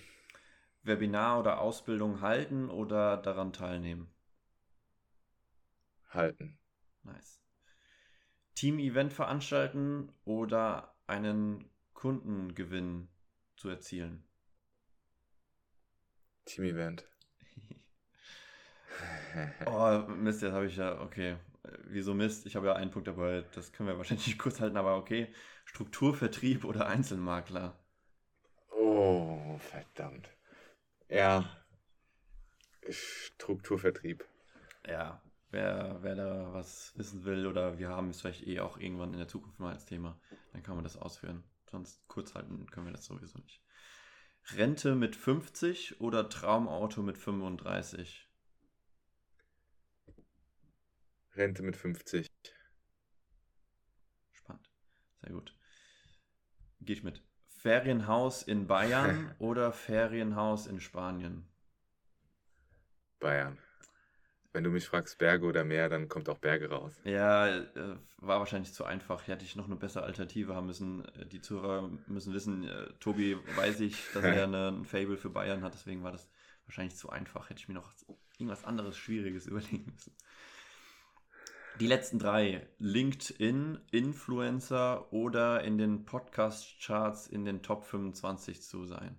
Webinar 0.85 1.41
oder 1.41 1.61
Ausbildung 1.61 2.21
halten 2.21 2.71
oder 2.71 3.17
daran 3.17 3.53
teilnehmen? 3.53 4.15
halten. 6.15 6.59
Nice. 7.05 7.42
Team-Event 8.63 9.13
veranstalten 9.13 10.13
oder 10.25 10.95
einen 11.09 11.69
Kundengewinn 11.95 13.09
zu 13.57 13.69
erzielen? 13.69 14.23
Team-Event. 16.45 17.05
oh, 19.67 20.05
Mist, 20.11 20.43
jetzt 20.43 20.53
habe 20.53 20.67
ich 20.67 20.77
ja, 20.77 21.01
okay. 21.01 21.39
Wieso 21.89 22.15
Mist? 22.15 22.47
Ich 22.47 22.55
habe 22.55 22.69
ja 22.69 22.75
einen 22.75 22.93
Punkt 22.93 23.09
dabei, 23.09 23.45
das 23.53 23.73
können 23.73 23.89
wir 23.89 23.99
wahrscheinlich 23.99 24.29
nicht 24.29 24.39
kurz 24.39 24.61
halten, 24.61 24.77
aber 24.77 24.97
okay. 24.97 25.35
Strukturvertrieb 25.65 26.65
oder 26.65 26.87
Einzelmakler? 26.87 27.77
Oh, 28.71 29.59
verdammt. 29.59 30.31
Ja. 31.09 31.51
Strukturvertrieb. 32.89 34.25
Ja, 34.87 35.21
wer, 35.53 35.99
wer 36.03 36.15
da 36.17 36.53
was 36.53 36.93
wissen 36.97 37.25
will 37.25 37.47
oder 37.47 37.79
wir 37.79 37.91
haben 37.91 38.11
es 38.11 38.21
vielleicht 38.21 38.47
eh 38.47 38.61
auch 38.61 38.79
irgendwann 38.79 39.13
in 39.13 39.19
der 39.19 39.29
Zukunft 39.29 39.61
mal 39.61 39.73
als 39.73 39.87
Thema, 39.87 40.19
dann 40.53 40.63
kann 40.63 40.75
man 40.75 40.85
das 40.85 40.97
ausführen. 40.97 41.45
Sonst 41.71 42.07
kurz 42.09 42.35
halten 42.35 42.67
können 42.71 42.87
wir 42.87 42.93
das 42.93 43.05
sowieso 43.05 43.39
nicht. 43.39 43.63
Rente 44.57 44.95
mit 44.95 45.15
50 45.15 46.01
oder 46.01 46.29
Traumauto 46.29 47.03
mit 47.03 47.17
35? 47.17 48.29
Rente 51.37 51.63
mit 51.63 51.77
50. 51.77 52.27
Spannend. 54.33 54.69
Sehr 55.23 55.33
gut. 55.33 55.57
Gehe 56.81 56.97
ich 56.97 57.05
mit. 57.05 57.23
Ferienhaus 57.47 58.43
in 58.43 58.67
Bayern 58.67 59.35
oder 59.39 59.73
Ferienhaus 59.73 60.67
in 60.67 60.81
Spanien? 60.81 61.49
Bayern. 63.21 63.57
Wenn 64.53 64.65
du 64.65 64.71
mich 64.71 64.87
fragst, 64.87 65.17
Berge 65.17 65.47
oder 65.47 65.65
Meer, 65.65 65.89
dann 65.89 66.11
kommt 66.11 66.29
auch 66.29 66.39
Berge 66.39 66.69
raus. 66.69 67.01
Ja, 67.05 67.49
äh, 67.49 67.97
war 68.19 68.39
wahrscheinlich 68.39 68.75
zu 68.75 68.85
einfach. 68.85 69.23
Hier 69.23 69.35
hätte 69.35 69.47
ich 69.47 69.57
noch 69.57 69.65
eine 69.65 69.77
bessere 69.77 70.05
Alternative 70.05 70.55
haben 70.55 70.67
müssen. 70.67 71.07
Äh, 71.17 71.25
die 71.25 71.41
Zuhörer 71.41 71.91
müssen 72.07 72.35
wissen, 72.35 72.65
äh, 72.65 72.93
Tobi 73.01 73.39
weiß 73.57 73.81
ich, 73.81 73.97
dass 74.13 74.25
er 74.25 74.43
eine, 74.45 74.69
ein 74.69 74.85
Fable 74.85 75.17
für 75.17 75.31
Bayern 75.31 75.63
hat, 75.63 75.73
deswegen 75.73 76.03
war 76.03 76.13
das 76.13 76.29
wahrscheinlich 76.67 76.97
zu 76.97 77.09
einfach. 77.09 77.49
Hätte 77.49 77.61
ich 77.61 77.69
mir 77.69 77.75
noch 77.75 77.95
irgendwas 78.39 78.65
anderes 78.65 78.97
Schwieriges 78.97 79.47
überlegen 79.49 79.91
müssen. 79.91 80.15
Die 81.81 81.87
letzten 81.87 82.19
drei. 82.19 82.69
LinkedIn, 82.79 83.81
Influencer 83.91 85.11
oder 85.15 85.65
in 85.65 85.79
den 85.79 86.05
Podcast-Charts 86.05 87.27
in 87.27 87.47
den 87.47 87.63
Top 87.63 87.85
25 87.85 88.61
zu 88.61 88.85
sein. 88.85 89.19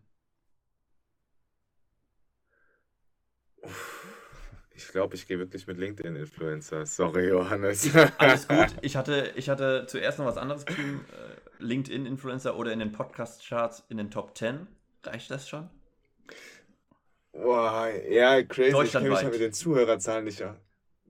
Ich 4.83 4.91
glaube, 4.91 5.15
ich 5.15 5.27
gehe 5.27 5.39
wirklich 5.39 5.65
mit 5.65 5.77
LinkedIn-Influencer. 5.77 6.85
Sorry, 6.85 7.29
Johannes. 7.29 7.89
Alles 8.17 8.47
gut. 8.47 8.67
Ich 8.81 8.97
hatte, 8.97 9.31
ich 9.35 9.49
hatte 9.49 9.85
zuerst 9.87 10.19
noch 10.19 10.25
was 10.25 10.37
anderes 10.37 10.65
geschrieben. 10.65 11.05
Äh, 11.11 11.63
LinkedIn-Influencer 11.63 12.57
oder 12.57 12.73
in 12.73 12.79
den 12.79 12.91
Podcast-Charts 12.91 13.85
in 13.89 13.97
den 13.97 14.11
Top 14.11 14.37
10. 14.37 14.67
Reicht 15.03 15.31
das 15.31 15.47
schon? 15.47 15.69
Boah, 17.31 17.89
ja, 18.09 18.43
crazy. 18.43 18.83
Ich 18.83 18.91
kenne 18.91 19.09
mich 19.09 19.21
ja 19.21 19.29
mit 19.29 19.39
den 19.39 19.53
Zuhörerzahlen 19.53 20.25
nicht. 20.25 20.43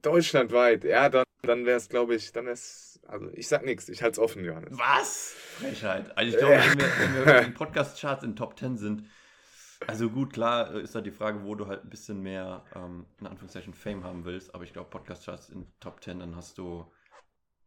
Deutschlandweit, 0.03 0.83
ja, 0.83 1.09
dann, 1.09 1.25
dann 1.41 1.65
wäre 1.65 1.77
es, 1.77 1.89
glaube 1.89 2.15
ich, 2.15 2.31
dann 2.31 2.45
wäre 2.45 2.53
es, 2.53 2.99
also 3.07 3.27
ich 3.33 3.47
sag 3.47 3.65
nichts, 3.65 3.89
ich 3.89 4.03
halte 4.03 4.13
es 4.13 4.19
offen, 4.19 4.45
Johannes. 4.45 4.77
Was? 4.77 5.33
Frechheit. 5.57 6.15
Also 6.15 6.31
ich 6.31 6.38
glaube, 6.38 6.55
wenn 6.57 6.79
wir, 6.79 6.91
wenn 6.99 7.25
wir 7.25 7.38
in 7.38 7.43
den 7.45 7.53
Podcast-Charts 7.55 8.23
in 8.23 8.36
Top 8.36 8.57
10 8.57 8.77
sind, 8.77 9.09
also 9.87 10.09
gut, 10.09 10.33
klar 10.33 10.73
ist 10.75 10.95
da 10.95 11.01
die 11.01 11.11
Frage, 11.11 11.43
wo 11.43 11.55
du 11.55 11.67
halt 11.67 11.83
ein 11.83 11.89
bisschen 11.89 12.21
mehr, 12.21 12.63
ähm, 12.75 13.05
in 13.19 13.27
Anführungszeichen, 13.27 13.73
Fame 13.73 14.03
haben 14.03 14.25
willst, 14.25 14.53
aber 14.53 14.63
ich 14.63 14.73
glaube, 14.73 14.89
Podcast-Charts 14.89 15.49
in 15.49 15.65
Top 15.79 16.03
10, 16.03 16.19
dann 16.19 16.35
hast 16.35 16.57
du 16.57 16.91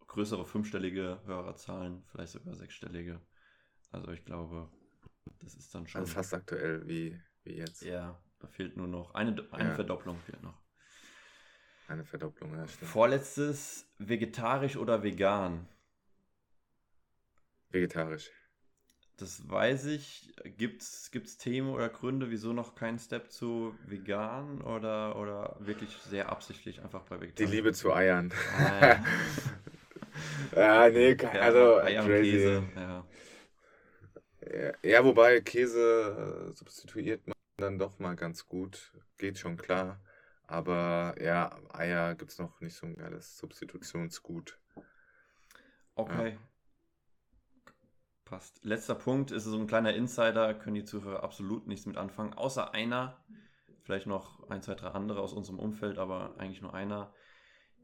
größere 0.06 0.44
fünfstellige 0.44 1.20
Hörerzahlen, 1.26 2.02
vielleicht 2.06 2.32
sogar 2.32 2.54
sechsstellige. 2.54 3.20
Also 3.90 4.10
ich 4.12 4.24
glaube, 4.24 4.70
das 5.40 5.54
ist 5.54 5.74
dann 5.74 5.86
schon. 5.86 6.00
Also 6.00 6.14
fast 6.14 6.34
aktuell 6.34 6.86
wie, 6.86 7.20
wie 7.44 7.54
jetzt. 7.54 7.82
Ja, 7.82 8.20
da 8.38 8.46
fehlt 8.48 8.76
nur 8.76 8.88
noch 8.88 9.14
eine, 9.14 9.46
eine 9.52 9.70
ja. 9.70 9.74
Verdopplung 9.74 10.18
fehlt 10.20 10.42
noch. 10.42 10.58
Eine 11.88 12.04
Verdopplung, 12.04 12.52
ja, 12.54 12.66
stimmt. 12.66 12.90
Vorletztes, 12.90 13.86
vegetarisch 13.98 14.76
oder 14.76 15.02
vegan? 15.02 15.68
Vegetarisch. 17.70 18.30
Das 19.18 19.48
weiß 19.48 19.86
ich. 19.86 20.34
Gibt 20.58 20.82
es 20.82 21.38
Themen 21.38 21.70
oder 21.70 21.88
Gründe, 21.88 22.30
wieso 22.30 22.52
noch 22.52 22.74
kein 22.74 22.98
Step 22.98 23.30
zu 23.30 23.74
vegan 23.86 24.60
oder, 24.60 25.16
oder 25.16 25.56
wirklich 25.58 25.90
sehr 26.08 26.28
absichtlich 26.30 26.82
einfach 26.82 27.02
bei 27.04 27.20
vegetarisch? 27.20 27.50
Die 27.50 27.56
Liebe 27.56 27.72
zu 27.72 27.94
Eiern. 27.94 28.32
Ah, 28.58 28.80
ja. 28.80 29.04
ja, 30.56 30.88
nee, 30.90 31.16
also 31.24 31.80
Eier 31.80 32.04
crazy. 32.04 32.30
Käse, 32.30 32.62
ja. 32.74 32.82
ja. 32.82 33.04
Ja, 34.82 35.04
wobei 35.04 35.40
Käse 35.40 36.50
äh, 36.50 36.52
substituiert 36.52 37.26
man 37.26 37.34
dann 37.56 37.78
doch 37.78 37.98
mal 37.98 38.14
ganz 38.16 38.46
gut. 38.46 38.92
Geht 39.18 39.38
schon 39.38 39.56
klar. 39.56 40.00
Aber 40.46 41.14
ja, 41.20 41.58
Eier 41.72 42.14
gibt 42.14 42.30
es 42.30 42.38
noch 42.38 42.60
nicht 42.60 42.76
so 42.76 42.86
ein 42.86 42.96
geiles 42.96 43.38
Substitutionsgut. 43.38 44.58
Okay. 45.94 46.32
Ja. 46.32 46.38
Passt. 48.26 48.62
Letzter 48.64 48.96
Punkt 48.96 49.30
ist 49.30 49.44
so 49.44 49.56
ein 49.56 49.68
kleiner 49.68 49.94
Insider, 49.94 50.52
können 50.52 50.74
die 50.74 50.84
Zuhörer 50.84 51.22
absolut 51.22 51.68
nichts 51.68 51.86
mit 51.86 51.96
anfangen, 51.96 52.34
außer 52.34 52.74
einer, 52.74 53.16
vielleicht 53.84 54.08
noch 54.08 54.50
ein, 54.50 54.62
zwei, 54.62 54.74
drei 54.74 54.88
andere 54.88 55.20
aus 55.20 55.32
unserem 55.32 55.60
Umfeld, 55.60 55.96
aber 55.98 56.34
eigentlich 56.36 56.60
nur 56.60 56.74
einer. 56.74 57.14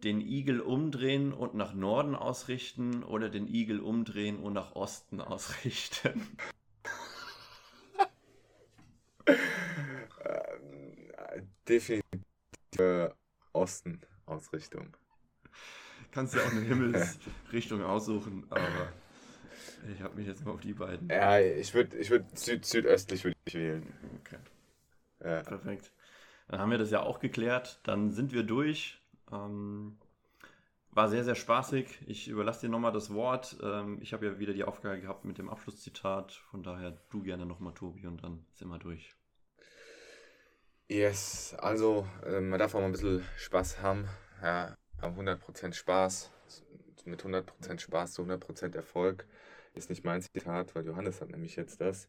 Den 0.03 0.21
Igel 0.21 0.59
umdrehen 0.61 1.33
und 1.33 1.55
nach 1.55 1.75
Norden 1.75 2.17
ausrichten 2.17 3.05
oder 3.05 3.29
den 3.29 3.47
Igel 3.47 3.79
umdrehen 3.79 4.41
und 4.41 4.53
nach 4.55 4.75
Osten 4.75 5.21
ausrichten. 5.21 6.37
Definitiv 11.69 12.21
für 12.75 13.15
Osten 13.53 14.01
Ausrichtung. 14.27 14.97
Kannst 16.11 16.35
ja 16.35 16.43
auch 16.43 16.51
eine 16.51 16.63
Himmelsrichtung 16.63 17.85
aussuchen, 17.85 18.45
aber 18.51 18.93
ich 19.93 20.03
habe 20.03 20.15
mich 20.17 20.27
jetzt 20.27 20.45
mal 20.45 20.53
auf 20.53 20.61
die 20.61 20.75
beiden. 20.75 21.09
Ja, 21.09 21.39
ich 21.39 21.75
würde 21.75 21.97
ich 21.97 22.11
würd 22.11 22.39
Süd 22.39 22.65
südöstlich 22.65 23.25
würd 23.25 23.37
ich 23.45 23.55
wählen. 23.55 23.93
Okay. 24.21 24.39
Ja. 25.25 25.43
Perfekt. 25.43 25.93
Dann 26.49 26.61
haben 26.61 26.71
wir 26.71 26.79
das 26.79 26.91
ja 26.91 27.03
auch 27.03 27.21
geklärt. 27.21 27.81
Dann 27.85 28.13
sind 28.13 28.33
wir 28.33 28.43
durch. 28.43 29.01
Ähm, 29.31 29.99
war 30.91 31.09
sehr, 31.09 31.25
sehr 31.25 31.35
spaßig. 31.35 32.03
Ich 32.07 32.29
überlasse 32.29 32.63
dir 32.63 32.69
nochmal 32.69 32.93
das 32.93 33.13
Wort. 33.15 33.57
Ähm, 33.63 33.99
ich 34.03 34.13
habe 34.13 34.27
ja 34.27 34.39
wieder 34.39 34.53
die 34.53 34.65
Aufgabe 34.65 35.01
gehabt 35.01 35.25
mit 35.25 35.39
dem 35.39 35.49
Abschlusszitat. 35.49 36.33
Von 36.51 36.63
daher 36.63 36.99
du 37.09 37.23
gerne 37.23 37.47
nochmal, 37.47 37.73
Tobi, 37.73 38.07
und 38.07 38.23
dann 38.23 38.45
sind 38.53 38.69
wir 38.69 38.79
durch. 38.79 39.15
Yes, 40.89 41.57
also 41.59 42.07
äh, 42.27 42.41
man 42.41 42.59
darf 42.59 42.75
auch 42.75 42.81
mal 42.81 42.87
ein 42.87 42.93
bisschen 42.93 43.25
Spaß 43.39 43.81
haben. 43.81 44.07
Ja, 44.43 44.77
100% 45.01 45.73
Spaß, 45.73 46.31
mit 47.07 47.25
100% 47.25 47.81
Spaß 47.81 48.13
zu 48.13 48.23
100% 48.23 48.77
Erfolg. 48.77 49.27
Ist 49.75 49.89
nicht 49.89 50.05
mein 50.05 50.21
Zitat, 50.21 50.75
weil 50.75 50.85
Johannes 50.85 51.21
hat 51.21 51.31
nämlich 51.31 51.57
jetzt 51.57 51.81
das. 51.81 52.07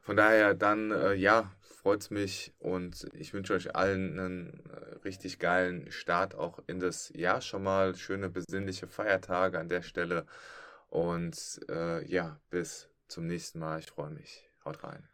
Von 0.00 0.16
daher 0.16 0.54
dann, 0.54 0.90
äh, 0.90 1.12
ja, 1.12 1.52
freut 1.60 2.00
es 2.00 2.10
mich 2.10 2.54
und 2.58 3.06
ich 3.12 3.34
wünsche 3.34 3.52
euch 3.52 3.76
allen 3.76 4.18
einen 4.18 4.64
äh, 4.70 4.94
richtig 5.04 5.38
geilen 5.38 5.90
Start 5.90 6.34
auch 6.34 6.60
in 6.66 6.80
das 6.80 7.10
Jahr 7.10 7.42
schon 7.42 7.64
mal. 7.64 7.94
Schöne 7.96 8.30
besinnliche 8.30 8.86
Feiertage 8.86 9.58
an 9.58 9.68
der 9.68 9.82
Stelle 9.82 10.26
und 10.88 11.60
äh, 11.68 12.02
ja, 12.06 12.40
bis 12.50 12.88
zum 13.08 13.26
nächsten 13.26 13.58
Mal. 13.58 13.80
Ich 13.80 13.86
freue 13.86 14.10
mich. 14.10 14.48
Haut 14.64 14.82
rein. 14.82 15.06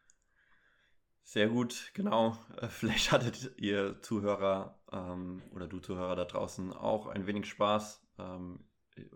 Sehr 1.23 1.49
gut, 1.49 1.91
genau. 1.95 2.39
Äh, 2.57 2.69
vielleicht 2.69 3.13
hattet 3.13 3.59
ihr 3.59 4.01
Zuhörer 4.03 4.79
ähm, 4.93 5.43
oder 5.55 5.67
du 5.67 5.79
Zuhörer 5.79 6.17
da 6.17 6.25
draußen 6.25 6.73
auch 6.73 7.07
ein 7.07 7.27
wenig 7.27 7.47
Spaß. 7.47 8.01
Ähm, 8.19 8.68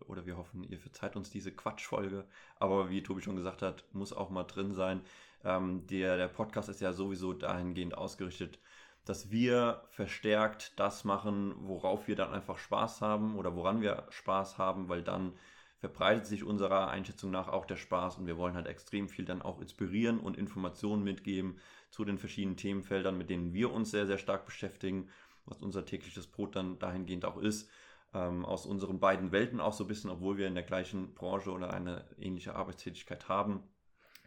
oder 0.07 0.27
wir 0.27 0.37
hoffen, 0.37 0.64
ihr 0.64 0.79
verzeiht 0.79 1.16
uns 1.16 1.31
diese 1.31 1.53
Quatschfolge. 1.53 2.25
Aber 2.59 2.90
wie 2.90 3.03
Tobi 3.03 3.23
schon 3.23 3.37
gesagt 3.37 3.62
hat, 3.62 3.85
muss 3.92 4.12
auch 4.12 4.31
mal 4.31 4.45
drin 4.45 4.73
sein. 4.73 5.01
Ähm, 5.45 5.87
der, 5.87 6.16
der 6.16 6.29
Podcast 6.29 6.68
ist 6.68 6.81
ja 6.81 6.92
sowieso 6.92 7.33
dahingehend 7.33 7.97
ausgerichtet, 7.97 8.59
dass 9.05 9.30
wir 9.30 9.83
verstärkt 9.91 10.78
das 10.78 11.05
machen, 11.05 11.55
worauf 11.59 12.07
wir 12.07 12.16
dann 12.16 12.33
einfach 12.33 12.59
Spaß 12.59 13.01
haben 13.01 13.37
oder 13.37 13.57
woran 13.57 13.83
wir 13.83 14.07
Spaß 14.11 14.59
haben, 14.59 14.89
weil 14.89 15.03
dann 15.03 15.33
verbreitet 15.78 16.26
sich 16.26 16.45
unserer 16.45 16.89
Einschätzung 16.89 17.33
nach 17.33 17.49
auch 17.49 17.66
der 17.66 17.74
Spaß 17.74 18.18
und 18.18 18.28
wir 18.28 18.37
wollen 18.37 18.55
halt 18.55 18.68
extrem 18.68 19.09
viel 19.09 19.24
dann 19.24 19.43
auch 19.43 19.61
inspirieren 19.61 20.20
und 20.20 20.37
Informationen 20.37 21.03
mitgeben 21.03 21.59
zu 21.91 22.05
den 22.05 22.18
verschiedenen 22.18 22.57
Themenfeldern, 22.57 23.18
mit 23.18 23.30
denen 23.30 23.53
wir 23.53 23.72
uns 23.72 23.91
sehr, 23.91 24.07
sehr 24.07 24.18
stark 24.18 24.47
beschäftigen, 24.47 25.09
was 25.45 25.61
unser 25.61 25.85
tägliches 25.85 26.28
Brot 26.28 26.55
dann 26.55 26.78
dahingehend 26.78 27.24
auch 27.24 27.37
ist. 27.37 27.68
Ähm, 28.15 28.45
aus 28.45 28.67
unseren 28.67 29.01
beiden 29.01 29.33
Welten 29.33 29.61
auch 29.61 29.73
so 29.73 29.85
ein 29.85 29.89
bisschen, 29.89 30.11
obwohl 30.11 30.37
wir 30.37 30.47
in 30.47 30.55
der 30.55 30.65
gleichen 30.65 31.15
Branche 31.15 31.51
oder 31.51 31.73
eine 31.73 32.05
ähnliche 32.19 32.55
Arbeitstätigkeit 32.55 33.29
haben. 33.29 33.63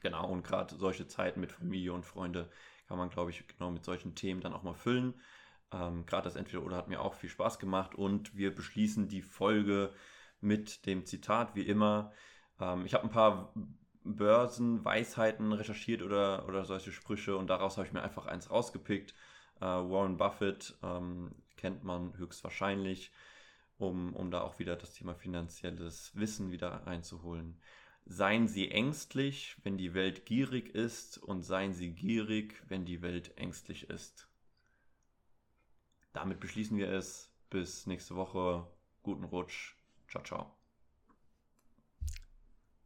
Genau, 0.02 0.30
und 0.30 0.44
gerade 0.44 0.76
solche 0.76 1.08
Zeiten 1.08 1.40
mit 1.40 1.52
Familie 1.52 1.94
und 1.94 2.06
Freunde 2.06 2.50
kann 2.88 2.98
man, 2.98 3.10
glaube 3.10 3.32
ich, 3.32 3.48
genau 3.48 3.72
mit 3.72 3.84
solchen 3.84 4.16
Themen 4.16 4.42
dann 4.42 4.54
auch 4.54 4.64
mal 4.64 4.74
füllen. 4.74 5.16
Ähm, 5.72 6.06
gerade 6.06 6.26
das 6.26 6.36
Entweder-Oder 6.36 6.78
hat 6.78 6.88
mir 6.88 7.02
auch 7.02 7.16
viel 7.16 7.30
Spaß 7.30 7.60
gemacht 7.60 7.96
und 7.96 8.36
wir 8.36 8.54
beschließen 8.54 9.08
die 9.08 9.22
Folge 9.22 9.92
mit 10.42 10.86
dem 10.86 11.06
Zitat, 11.06 11.56
wie 11.56 11.64
immer. 11.64 12.12
Ähm, 12.60 12.86
ich 12.86 12.94
habe 12.94 13.04
ein 13.06 13.10
paar 13.10 13.54
Börsenweisheiten 14.04 15.52
recherchiert 15.52 16.04
oder, 16.04 16.48
oder 16.48 16.66
solche 16.66 16.92
Sprüche 16.92 17.36
und 17.36 17.48
daraus 17.50 17.78
habe 17.78 17.88
ich 17.88 17.94
mir 17.94 18.04
einfach 18.04 18.28
eins 18.28 18.50
rausgepickt. 18.50 19.14
Uh, 19.62 19.90
Warren 19.90 20.18
Buffett, 20.18 20.78
ähm, 20.84 21.32
kennt 21.56 21.86
man 21.86 22.18
höchstwahrscheinlich, 22.18 23.10
um, 23.78 24.16
um 24.16 24.32
da 24.32 24.42
auch 24.42 24.60
wieder 24.60 24.76
das 24.76 24.94
Thema 24.94 25.16
finanzielles 25.16 26.16
Wissen 26.16 26.52
wieder 26.52 26.88
einzuholen. 26.88 27.60
Seien 28.06 28.48
Sie 28.48 28.70
ängstlich, 28.70 29.58
wenn 29.64 29.78
die 29.78 29.94
Welt 29.94 30.26
gierig 30.26 30.76
ist, 30.76 31.18
und 31.18 31.42
seien 31.42 31.74
Sie 31.74 31.92
gierig, 31.92 32.62
wenn 32.68 32.86
die 32.86 33.02
Welt 33.02 33.38
ängstlich 33.38 33.90
ist. 33.90 34.30
Damit 36.14 36.40
beschließen 36.40 36.78
wir 36.78 36.90
es. 36.92 37.32
Bis 37.50 37.88
nächste 37.88 38.16
Woche. 38.16 38.68
Guten 39.04 39.24
Rutsch. 39.24 39.76
Ciao, 40.08 40.24
ciao. 40.24 40.56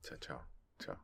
Ciao, 0.02 0.18
ciao. 0.20 0.42
Ciao. 0.80 0.98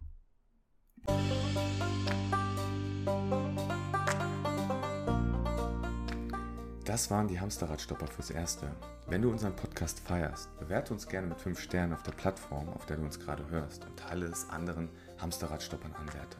Das 6.95 7.11
waren 7.11 7.27
die 7.27 7.41
Hamsterradstopper 7.41 8.07
fürs 8.07 8.29
Erste. 8.29 8.71
Wenn 9.07 9.21
du 9.21 9.29
unseren 9.29 9.53
Podcast 9.53 9.99
feierst, 9.99 10.57
bewerte 10.57 10.93
uns 10.93 11.09
gerne 11.09 11.27
mit 11.27 11.41
5 11.41 11.59
Sternen 11.59 11.91
auf 11.91 12.03
der 12.03 12.13
Plattform, 12.13 12.69
auf 12.69 12.85
der 12.85 12.95
du 12.95 13.03
uns 13.03 13.19
gerade 13.19 13.49
hörst 13.49 13.83
und 13.83 13.99
teile 13.99 14.27
es 14.27 14.49
anderen 14.49 14.87
Hamsterradstoppern 15.17 15.93
Anwärter. 15.93 16.39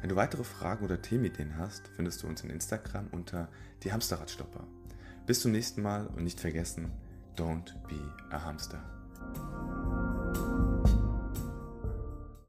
Wenn 0.00 0.10
du 0.10 0.14
weitere 0.14 0.44
Fragen 0.44 0.84
oder 0.84 1.02
Themenideen 1.02 1.58
hast, 1.58 1.88
findest 1.96 2.22
du 2.22 2.28
uns 2.28 2.44
in 2.44 2.50
Instagram 2.50 3.08
unter 3.10 3.48
die 3.82 3.92
Hamsterradstopper. 3.92 4.62
Bis 5.26 5.40
zum 5.40 5.50
nächsten 5.50 5.82
Mal 5.82 6.06
und 6.06 6.22
nicht 6.22 6.38
vergessen, 6.38 6.92
don't 7.36 7.74
be 7.88 7.98
a 8.30 8.44
hamster. 8.44 8.78